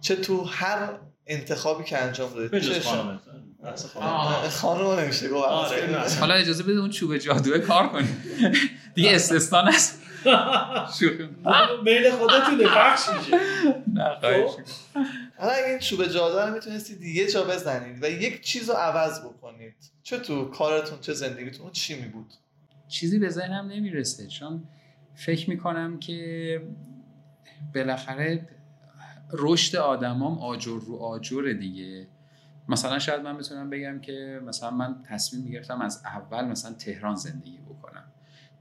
[0.00, 0.88] چه تو هر
[1.26, 2.86] انتخابی که انجام دادید بجز
[4.52, 5.00] خانم.
[5.00, 8.08] نمیشه گفت آره، حالا اجازه بده اون چوب جادوه کار کنی
[8.94, 10.02] دیگه استثنا نست.
[11.84, 13.36] میل خودتونه بخش میشه.
[13.94, 14.50] نه خواهش
[15.38, 19.20] حالا اگه این چوب جادو رو می‌تونستید یه جا بزنید و یک چیز رو عوض
[19.20, 22.34] بکنید چه تو کارتون چه زندگیتون چی می بود
[22.88, 24.64] چیزی به ذهنم نمی‌رسه چون
[25.14, 26.62] فکر می‌کنم که
[27.74, 28.48] بالاخره
[29.32, 32.08] رشد آدمام آجر رو آجر دیگه.
[32.68, 37.58] مثلا شاید من بتونم بگم که مثلا من تصمیم می‌گرفتم از اول مثلا تهران زندگی
[37.58, 38.04] بکنم.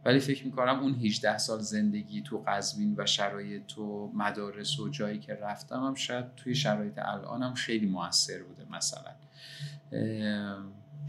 [0.06, 5.20] ولی فکر می‌کنم اون 18 سال زندگی تو قزوین و شرایط و مدارس و جایی
[5.20, 9.12] که رفتم هم شاید توی شرایط الانم خیلی موثر بوده مثلا.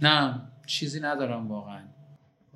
[0.03, 1.83] نه چیزی ندارم واقعا.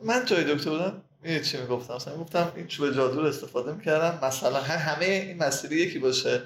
[0.05, 4.27] من توی دکتر بودم این چی می‌گفتم؟ مثلا گفتم این چوب جادو رو استفاده می‌کردم.
[4.27, 6.43] مثلا همه این مسیری یکی باشه.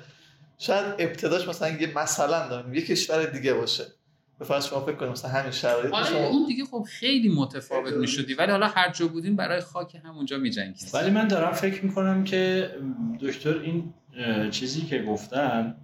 [0.61, 3.85] شاید ابتداش مثلا یه مثلا داریم یه کشور دیگه باشه.
[4.39, 7.93] به فرض شما فکر کنیم مثلا همین شرایط آره شما اون دیگه خب خیلی متفاوت
[7.93, 8.35] می‌شدی.
[8.35, 10.91] ولی حالا هر جا بودیم برای خاک همونجا میجنگید.
[10.95, 12.71] ولی من دارم فکر می‌کنم که
[13.21, 13.95] دکتر این
[14.51, 15.77] چیزی که گفتن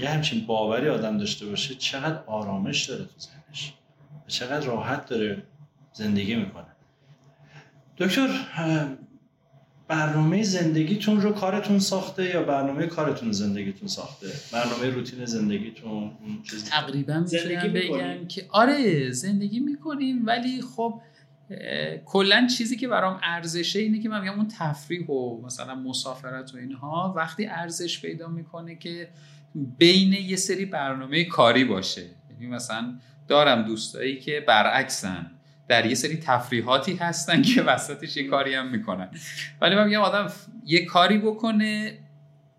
[0.00, 3.74] یه همچین باوری آدم داشته باشه چقدر آرامش داره تو ذهنش
[4.26, 5.42] و چقدر راحت داره
[5.92, 6.76] زندگی می‌کنه.
[7.98, 8.28] دکتر
[9.88, 16.70] برنامه زندگیتون رو کارتون ساخته یا برنامه کارتون زندگیتون ساخته؟ برنامه روتین زندگیتون اون چیزی
[16.70, 18.26] تقریبا زندگی بگم.
[18.28, 21.00] که آره زندگی می‌کنیم ولی خب
[22.04, 26.56] کلا چیزی که برام ارزشه اینه که من میگم اون تفریح و مثلا مسافرت و
[26.56, 29.08] اینها وقتی ارزش پیدا می‌کنه که
[29.78, 32.06] بین یه سری برنامه کاری باشه.
[32.30, 32.94] یعنی مثلا
[33.28, 35.30] دارم دوستایی که برعکسن.
[35.68, 39.10] در یه سری تفریحاتی هستن که وسطش یه کاری هم می‌کنن.
[39.60, 40.32] ولی من میگم آدم
[40.64, 41.98] یه کاری بکنه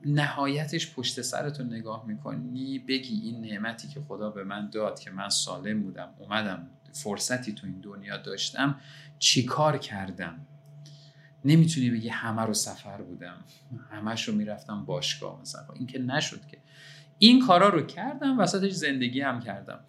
[0.06, 5.30] نهایتش پشت سرتون نگاه می‌کنی بگی این نعمتی که خدا به من داد که من
[5.30, 8.80] سالم بودم اومدم فرصتی تو این دنیا داشتم
[9.20, 10.46] چی کار کردم؟
[11.46, 13.38] نمی‌تونی بگی همه رو سفر بودم
[13.92, 15.68] همش رو می‌رفتم باشگاه مثلا.
[15.74, 16.58] این که نشد که.
[17.18, 19.80] این کارا رو کردم وسطش زندگی هم کردم.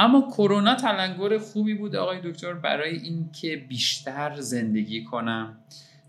[0.00, 5.56] اما کرونا تلنگر خوبی بود آقای دکتر برای اینکه بیشتر زندگی کنم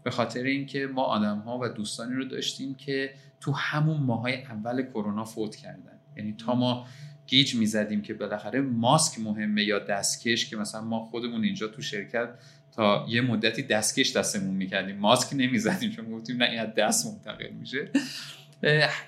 [0.04, 4.82] به خاطر اینکه ما آدم ها و دوستانی رو داشتیم که تو همون ماهای اول
[4.84, 6.00] کرونا فوت کردن.
[6.18, 6.88] یعنی تا ما
[7.28, 12.30] گیج می‌زدیم که بالاخره ماسک مهمه یا دستکش که مثلا ما خودمون اینجا تو شرکت
[12.76, 14.98] تا یه مدتی دستکش دستمون می‌کردیم.
[14.98, 17.90] ماسک نمی‌زدیم چون گفتیم نه این دست منتقل میشه.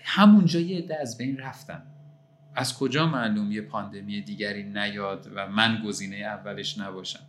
[0.03, 1.83] همونجا یه عده از بین رفتن.
[2.55, 7.23] از کجا معلوم یه پاندمی دیگری نیاد و من گزینه اولش نباشم؟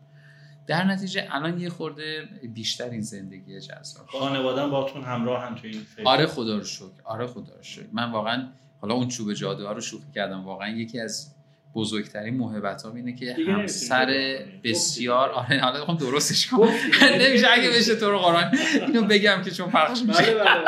[0.66, 4.06] در نتیجه الان یه خورده بیشتر این زندگی جذاب.
[4.06, 6.08] خانوادم باتون همراه هم تو این فکر.
[6.08, 7.86] آره خدا رو شکر آره خدا رو شکر.
[7.92, 8.48] من واقعا
[8.80, 11.33] حالا اون چوب جادوها رو شوخی کردم واقعا یکی از
[11.74, 14.38] بزرگترین موهبت اینه که همسر.
[14.64, 16.68] بسیار آره حالا بخوام درستش کنم.
[17.20, 20.64] نمیشه اگه بشه تو رو قرآن اینو بگم که چون پخش میشه بله بله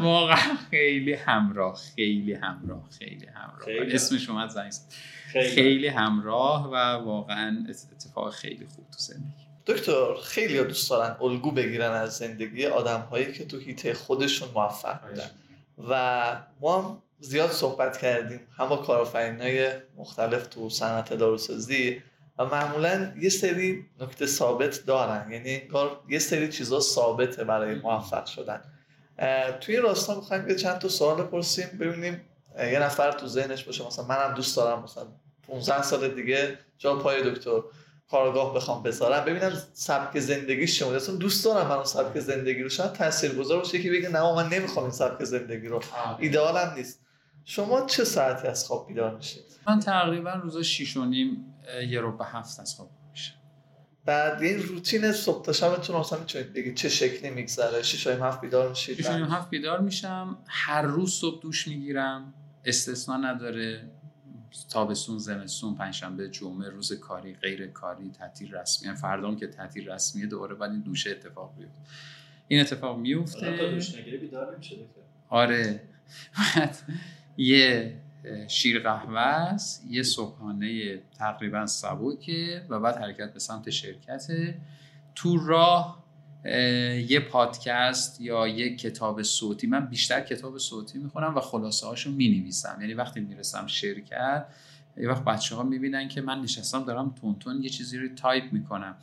[0.00, 3.92] واقعا خیلی همراه خیلی همراه خیلی همراه خیلی.
[3.92, 4.92] اسمش اومد زنگ زد.
[5.32, 11.50] خیلی خیلی همراه و واقعا اتفاق خیلی خوب تو زندگی دکتر خیلی دوست دارن الگو
[11.50, 15.30] بگیرن از زندگی آدم هایی که تو هیته خودشون موفق بودن
[15.88, 16.22] و
[16.60, 18.40] ما هم زیاد صحبت کردیم.
[18.56, 22.02] هم با کارآفرینای مختلف تو صنعت داروسازی
[22.38, 25.32] و معمولا یه سری نکته ثابت دارن.
[25.32, 28.62] یعنی انگار یه سری چیزا ثابته برای موفق شدن.
[29.60, 32.20] توی این راستا می‌خوایم یه چند تا سوال بپرسیم ببینیم
[32.58, 35.04] یه نفر تو ذهنش باشه مثلا منم دوست دارم مثلا
[35.48, 37.60] 15 سال دیگه جا پای دکتر
[38.10, 39.24] کارگاه بخوام بذارم.
[39.24, 42.68] ببینم سبک زندگیش چه اصلا دوست دارم من سبک زندگی رو.
[42.68, 45.80] شاید تاثیرگذار باشه که بگه نه من نمی‌خوام این سبک زندگی رو.
[46.18, 47.05] ایدئالم نیست.
[47.48, 51.54] شما چه ساعتی از خواب بیدار میشید؟ من تقریبا روزا شیش و نیم
[51.88, 53.32] یه رو به هفت از خواب میشه
[54.04, 58.68] بعد این روتین صبح تا شبتون مثلا می‌تونید بگید چه شکلی میگذره؟ شیش هفت بیدار
[58.68, 60.38] میشید؟ شیش هفت بیدار میشم.
[60.46, 62.34] هر روز صبح دوش می‌گیرم.
[62.64, 63.90] استثنا نداره.
[64.70, 68.86] تابستون زمستون پنجشنبه جمعه روز کاری غیر کاری تعطیل رسمی.
[68.86, 71.80] یعنی فردا که تعطیل رسمیه دوباره بعد این دوشه اتفاق بیفته.
[72.48, 73.46] این اتفاق میفته
[75.28, 75.80] آره.
[77.36, 77.96] یه
[78.48, 84.26] شیر قهوه است یه صبحانه تقریبا سبکه و بعد حرکت به سمت شرکت
[85.14, 86.06] تو راه
[87.08, 92.78] یه پادکست یا یه کتاب صوتی من بیشتر کتاب صوتی می‌خونم و خلاصه هاشو می‌نویسم.
[92.80, 94.46] یعنی وقتی می‌رسم شرکت
[94.96, 98.96] یه وقت بچه ها می‌بینن که من نشستم دارم تندتند یه چیزی رو تایپ می‌کنم.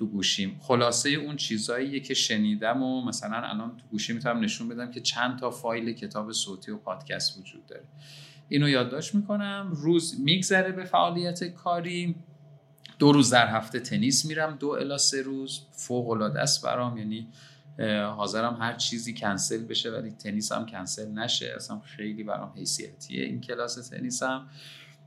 [0.00, 0.56] تو گوشیم.
[0.60, 5.38] خلاصه اون چیزهایی که شنیدم و مثلا الان تو گوشی می‌تونم نشون بدم که چند
[5.38, 7.84] تا فایل کتاب صوتی و پادکست وجود داره.
[8.48, 9.70] اینو یادداشت می‌کنم.
[9.74, 12.14] روز میگذره به فعالیت کاری.
[12.98, 14.56] دو روز در هفته تنیس میرم.
[14.60, 15.60] دو الا سه روز.
[15.72, 16.98] فوق العاده است برام.
[16.98, 17.28] یعنی
[18.16, 21.52] حاضرم هر چیزی کنسل بشه ولی تنیس هم کنسل نشه.
[21.56, 24.48] اصلا خیلی برام حیثیتیه این کلاس تنیسم.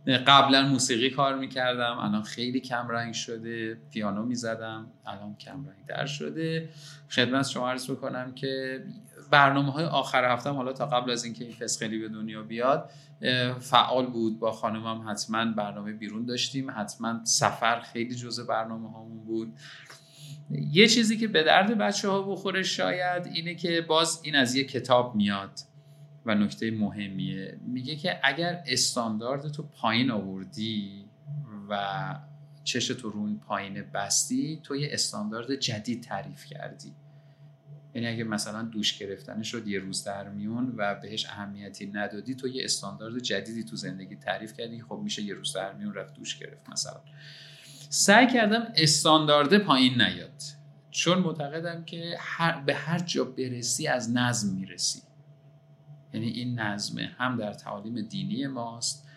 [0.07, 6.05] قبلا موسیقی کار می‌کردم الان خیلی کم رنگ شده پیانو می‌زدم الان کم رنگ در
[6.05, 6.69] شده.
[7.09, 8.83] خدمت شما عرض بکنم که
[9.31, 12.89] برنامه های آخر هفتم حالا تا قبل از اینکه این فسخلی به دنیا بیاد
[13.59, 14.39] فعال بود.
[14.39, 16.71] با خانمم حتما برنامه بیرون داشتیم.
[16.71, 19.53] حتما سفر خیلی جزء برنامه هامون بود.
[20.51, 24.63] یه چیزی که به درد بچه ها بخوره شاید اینه که باز این از یه
[24.63, 25.59] کتاب میاد.
[26.25, 27.57] و نکته مهمیه.
[27.61, 31.05] میگه که اگر استاندارد تو پایین آوردی
[31.69, 32.15] و
[32.63, 36.93] چش تو رو این پایین بستی تو یه استاندارد جدید تعریف کردی.
[37.95, 42.47] یعنی اگه مثلا دوش گرفتن شد یه روز در میون و بهش اهمیتی ندادی تو
[42.47, 46.37] یه استاندارد جدیدی تو زندگی تعریف کردی خب میشه یه روز در میون رفت دوش
[46.37, 47.01] گرفت مثلا.
[47.89, 50.41] سعی کردم استاندارد پایین نیاد.
[50.91, 55.01] چون معتقدم که هر به هر جا برسی از نظم می‌رسی.
[56.13, 59.07] یعنی این نظمه هم در تعالیم دینی ماست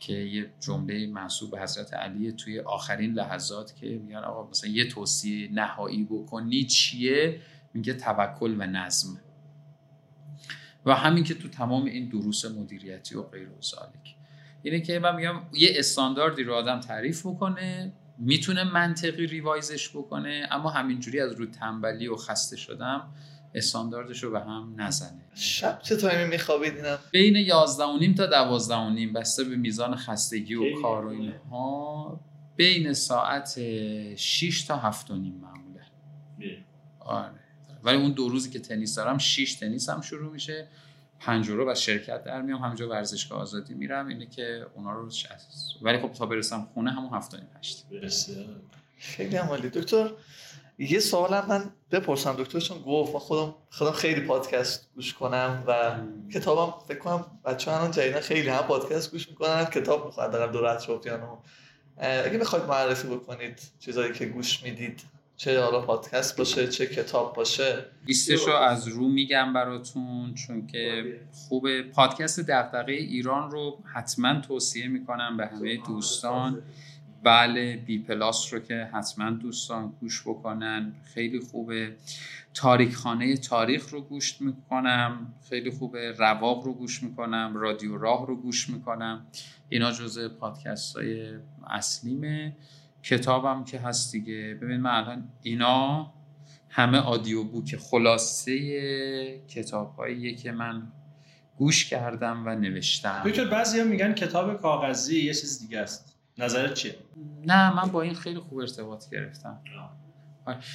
[0.00, 4.88] که یه جمله منصوب به حضرت علی توی آخرین لحظات که میگن آقا مثلا یه
[4.88, 7.40] توصیه نهایی بکنی چیه؟
[7.74, 9.20] میگه توکل و نظم.
[10.86, 14.16] و همین که تو تمام این دروس مدیریتی و غیر ذالک.
[14.62, 20.70] اینه که من میگم یه استانداردی رو آدم تعریف بکنه می‌تونه منطقی ریوایزش بکنه اما
[20.70, 23.12] همینجوری از رو تنبلی و خسته شدم
[23.54, 25.24] استانداردش رو به هم نزنه.
[25.34, 29.56] شب چه تایمی میخوابید اینم؟ بین 11 و نیم تا 12 و نیم بسته به
[29.56, 32.20] میزان خستگی و کار و اینها.
[32.56, 33.58] بین ساعت
[34.16, 35.86] 6 تا 7 و نیم معموله.
[37.00, 37.30] آره.
[37.82, 40.68] ولی اون دو روزی که تنیس دارم 6 تنیس هم شروع میشه.
[41.20, 42.62] پنج رو و شرکت در میام.
[42.62, 44.06] همینجا ورزشگاه آزادی میرم.
[44.06, 45.76] اینه که اونا رو شست.
[45.82, 47.84] ولی خب تا برسم خونه همون هفته نیم هشت.
[48.96, 49.68] خیلی عمالی.
[49.68, 50.10] دکتر
[50.80, 55.92] یه سوالم من بپرسم دکتر چون گفت خودم خودم خیلی پادکست گوش کنم و
[56.32, 60.66] کتابم فکر کنم بچه الان جدیدا خیلی هم پادکست گوش می‌کنن کتاب می‌خواد دارم دور
[60.66, 61.36] اطرافیانو
[61.98, 65.00] اگه بخواید معرفی بکنید چیزایی که گوش می‌دید
[65.36, 67.84] چه حالا پادکست باشه چه کتاب باشه.
[68.06, 75.36] لیستشو از رو میگم براتون چون که خوبه پادکست دغدغه ایران رو حتما توصیه می‌کنم
[75.36, 76.62] به همه دوستان.
[77.22, 81.96] بله بی پلاس رو که حتما دوستان گوش بکنن خیلی خوبه.
[82.54, 86.12] تاریک خانه تاریخ رو گوش می‌کنم خیلی خوبه.
[86.12, 89.26] رواق رو گوش می‌کنم رادیو راه رو گوش می‌کنم.
[89.68, 91.32] اینا جزء پادکست های
[91.66, 92.56] اصلیمه
[93.02, 94.58] کتابم که هست دیگه.
[94.62, 96.12] ببین من الان اینا
[96.68, 100.82] همه آدیو بوک خلاصه کتاب هایی که من
[101.56, 103.22] گوش کردم و نوشتم.
[103.26, 106.09] دکتر بعضی میگن کتاب کاغذی یه چیز دیگه است.
[106.40, 106.94] نظرت چیه؟
[107.46, 109.58] نه من با این خیلی خوب ارتباط گرفتم.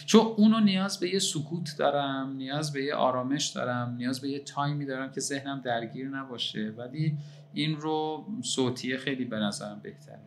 [0.05, 4.39] چون اونو نیاز به یه سکوت دارم نیاز به یه آرامش دارم نیاز به یه
[4.39, 6.73] تایمی دارم که ذهنم درگیر نباشه.
[6.77, 7.17] ولی
[7.53, 10.19] این رو صوتیه خیلی به نظرم بهتره.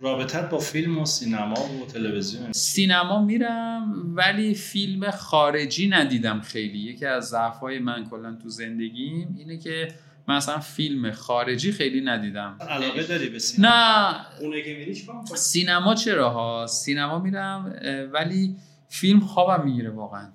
[0.00, 2.52] رابطت با فیلم و سینما و تلویزیون.
[2.52, 6.78] سینما میرم ولی فیلم خارجی ندیدم خیلی.
[6.78, 9.88] یکی از ضعف‌های من کلا تو زندگیم اینه که
[10.30, 12.58] من اصلا فیلم خارجی خیلی ندیدم.
[12.68, 14.26] علاقه داری به سینما؟ نه.
[14.40, 15.04] اونه که میری
[15.34, 17.80] سینما چرا ها؟ سینما میرم
[18.12, 18.56] ولی
[18.88, 20.32] فیلم خوابم می‌گیره واقعا.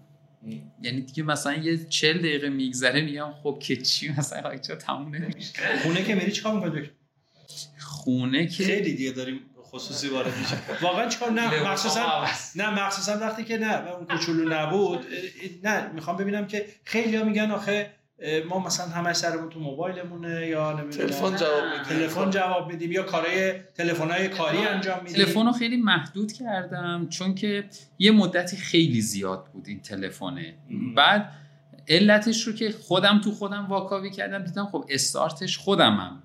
[0.81, 5.53] یعنی دیگه مثلا یه چل دقیقه میگذره میگم خب که چی مثلا؟ چرا تموم نمیشه؟
[5.83, 6.89] خونه که میری چیکار می‌کنی؟
[7.79, 12.25] خونه که خیلی دیگه داریم خصوصی وارد میشه واقعا چیکار؟ نه مخصوصا
[12.55, 15.05] نه مخصوصا وقتی که نه اون کوچولو نبود
[15.63, 17.91] نه می‌خوام ببینم که خیلی ها میگن آخه
[18.49, 21.07] ما مثلا همه سرمون تو موبایلمونه یا نمی‌دونم.
[21.07, 21.83] تلفن جواب میدیم.
[21.83, 25.25] تلفن جواب میدیم یا کارهای تلفن‌های کاری انجام میدیم.
[25.25, 27.63] تلفن رو خیلی محدود کردم چون که
[27.99, 30.55] یه مدتی خیلی زیاد بود این تلفنه.
[30.95, 31.31] بعد
[31.87, 36.23] علتش رو که خودم تو خودم واکاوی کردم دیدم خب استارتش خودمم.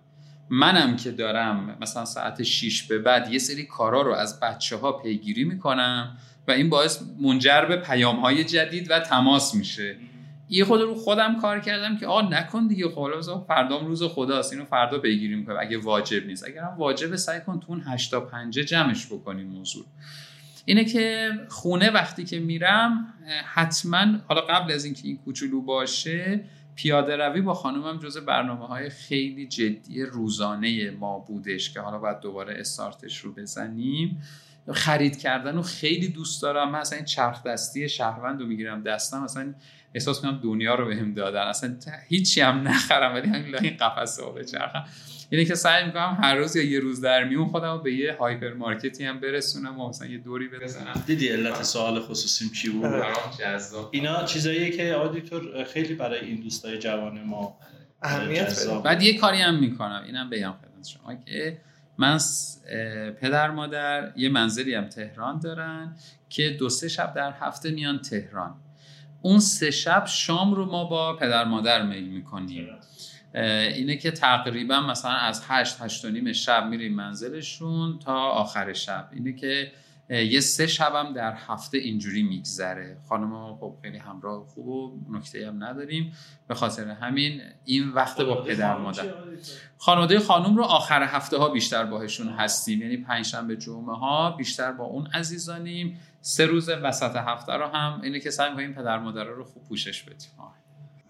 [0.51, 4.93] منم که دارم مثلا ساعت 6 به بعد یه سری کارا رو از بچه ها
[4.93, 6.19] پیگیری می‌کنم
[6.49, 9.97] و این باعث منجر به پیام های جدید و تماس میشه.
[10.53, 14.65] یه خود رو خودم کار کردم که آقا نکن دیگه خب فردام روز خداست اینو
[14.65, 16.49] فردا پیگیری می‌کنم اگه واجب نیست.
[16.49, 19.85] اگرم واجب سعی کن تو اون 8 تا 5 جمعش بکنی موضوع.
[20.65, 23.15] اینه که خونه وقتی که میرم
[23.55, 26.45] حتما حالا قبل از اینکه این کوچولو باشه
[26.75, 32.21] پیاده روی با خانومم جز برنامه های خیلی جدی روزانه ما بودش که حالا باید
[32.21, 34.23] دوباره استارتش رو بزنیم.
[34.73, 36.71] خرید کردن رو خیلی دوست دارم.
[36.71, 38.83] من اصلا این چرخ دستی شهروند رو می‌گیرم.
[38.83, 39.55] دستم اصلا
[39.95, 41.41] احساس می‌کنم دنیا رو بهم دادن.
[41.41, 41.77] اصلا
[42.09, 43.15] هیچی هم نخرم.
[43.15, 44.85] ولی همین این قفسه رو بچرخم
[45.31, 48.53] اینه که سعی می‌کنم هر روز یا یه روز در میون خودم به یه هایپر
[48.53, 51.03] مارکتی هم برسونم و مثلا یه دوری بزنم.
[51.07, 52.91] دیدی علت سوال خصوصیم چی بود؟
[53.41, 53.89] جذاب.
[53.93, 57.59] اینا چیزاییه که آقای دکتر خیلی برای این دوستای جوان ما
[58.03, 58.67] اهمیت.
[58.85, 60.03] بعد یه کاری هم می‌کنم.
[60.07, 61.59] اینم بگم خدمت شما که
[61.99, 62.19] من
[63.21, 65.97] پدر مادر یه منزلی هم تهران دارن
[66.29, 68.55] که دو سه شب در هفته میان تهران.
[69.23, 72.69] اون سه شب شام رو ما با پدر مادر میل می‌کنیم.
[73.35, 79.09] اینه که تقریبا مثلا از هشت هشت و نیم شب میریم منزلشون تا آخر شب.
[79.13, 79.73] اینه که
[80.11, 82.97] یه سه شبم در هفته اینجوری میگذره.
[83.09, 86.13] خانم ما خب خیلی همراه خوب و نکته هم نداریم.
[86.49, 89.15] به خاطر همین این وقت با پدر مادر.
[89.79, 92.83] خانواده خانم رو آخر هفته ها بیشتر باهشون هستیم.
[92.83, 96.01] یعنی پنجشنبه جمعه ها بیشتر با اون عزیزانیم.
[96.21, 100.03] سه روز وسط هفته رو هم اینه که سعی می‌کنیم پدر مادر رو خوب پوشش
[100.03, 100.31] بدیم.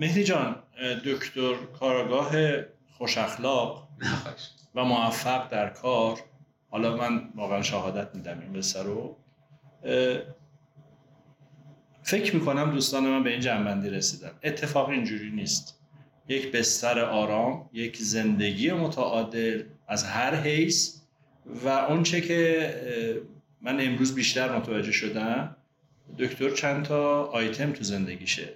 [0.00, 0.56] مهدی جان
[1.04, 2.32] دکتر کارگاه
[2.98, 3.88] خوش اخلاق
[4.74, 6.18] و موفق در کار.
[6.70, 9.16] حالا من واقعا شهادت میدم این بسر رو.
[12.02, 14.30] فکر می‌کنم دوستان من به این جنبندی رسیدن.
[14.42, 15.80] اتفاق اینجوری نیست.
[16.28, 20.96] یک بستر آرام یک زندگی متعادل از هر حیث
[21.64, 22.74] و اونچه که
[23.60, 25.56] من امروز بیشتر متوجه شدم
[26.18, 28.48] دکتر چند تا آیتم تو زندگیشه.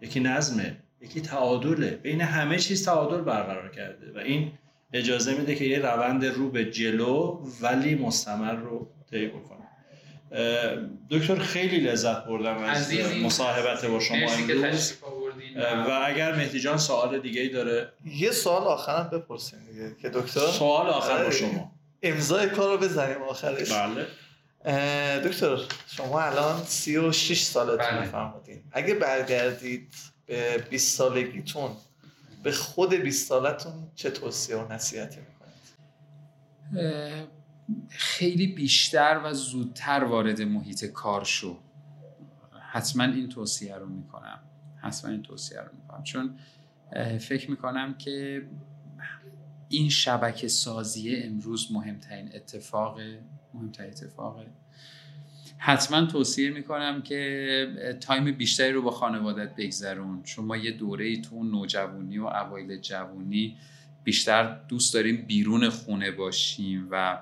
[0.00, 1.90] یکی نظمه یکی تعادله.
[1.90, 4.52] بین همه چیز تعادل برقرار کرده و این
[4.92, 9.58] اجازه میده که یه روند رو به جلو ولی مستمر رو طی بکنه.
[11.10, 12.94] دکتر خیلی لذت بردم از.
[13.22, 14.92] مصاحبت با شما امروز.
[15.88, 17.92] و اگر مهدی جان سوال دیگه ای داره.
[18.04, 21.30] یه سوال آخرم بپرسیم دیگه که دکتر؟ سوال آخر با آره.
[21.30, 21.72] شما.
[22.02, 23.72] امضای کار رو بزنیم آخرش.
[23.72, 24.06] بله.
[25.20, 25.58] دکتر
[25.96, 28.06] شما الان 36 سالتون بله.
[28.06, 29.94] فرمودین اگه برگردید
[30.26, 31.70] به 20 سالگیتون
[32.48, 35.58] به خود 20 سالتون چه توصیه و نصیحتی می‌کنید؟
[37.88, 41.58] خیلی بیشتر و زودتر وارد محیط کار شو.
[42.72, 44.40] حتما این توصیه رو می‌کنم.
[44.76, 46.02] حتما این توصیه رو می‌کنم.
[46.02, 46.38] چون
[47.18, 48.48] فکر می‌کنم که
[49.68, 53.00] این شبکه سازی امروز مهمترین اتفاق
[53.54, 54.46] مهمترین اتفاقه
[55.58, 61.22] حتما توصیه می‌کنم که تایم بیشتری رو با خانوادت بگذرون چون ما یه دوره ای
[61.22, 63.56] تو نوجوانی و اوایل جوونی
[64.04, 67.18] بیشتر دوست داریم بیرون خونه باشیم و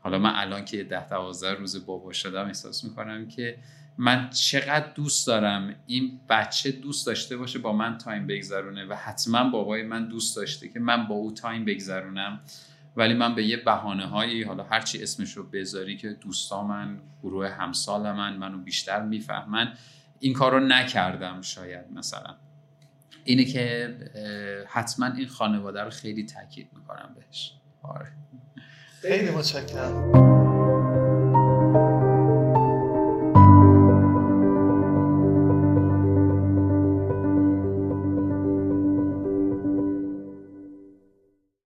[0.00, 3.58] حالا من الان که ده دوازده روز بابا شدم احساس می‌کنم که
[3.98, 9.50] من چقدر دوست دارم این بچه دوست داشته باشه با من تایم بگذرونه و حتما
[9.50, 12.40] بابای من دوست داشته که من با او تایم بگذرونم.
[12.96, 17.48] ولی من به یه بهانه هایی حالا هرچی اسمش رو بذاری که دوستا من گروه
[17.48, 19.72] همسال من منو بیشتر می‌فهمن
[20.20, 22.36] این کار رو نکردم شاید مثلا.
[23.24, 23.96] اینه که
[24.68, 27.54] حتما این خانواده رو خیلی تاکید می‌کنم بهش.
[27.82, 28.12] آره.
[29.02, 30.71] خیلی متشکرم.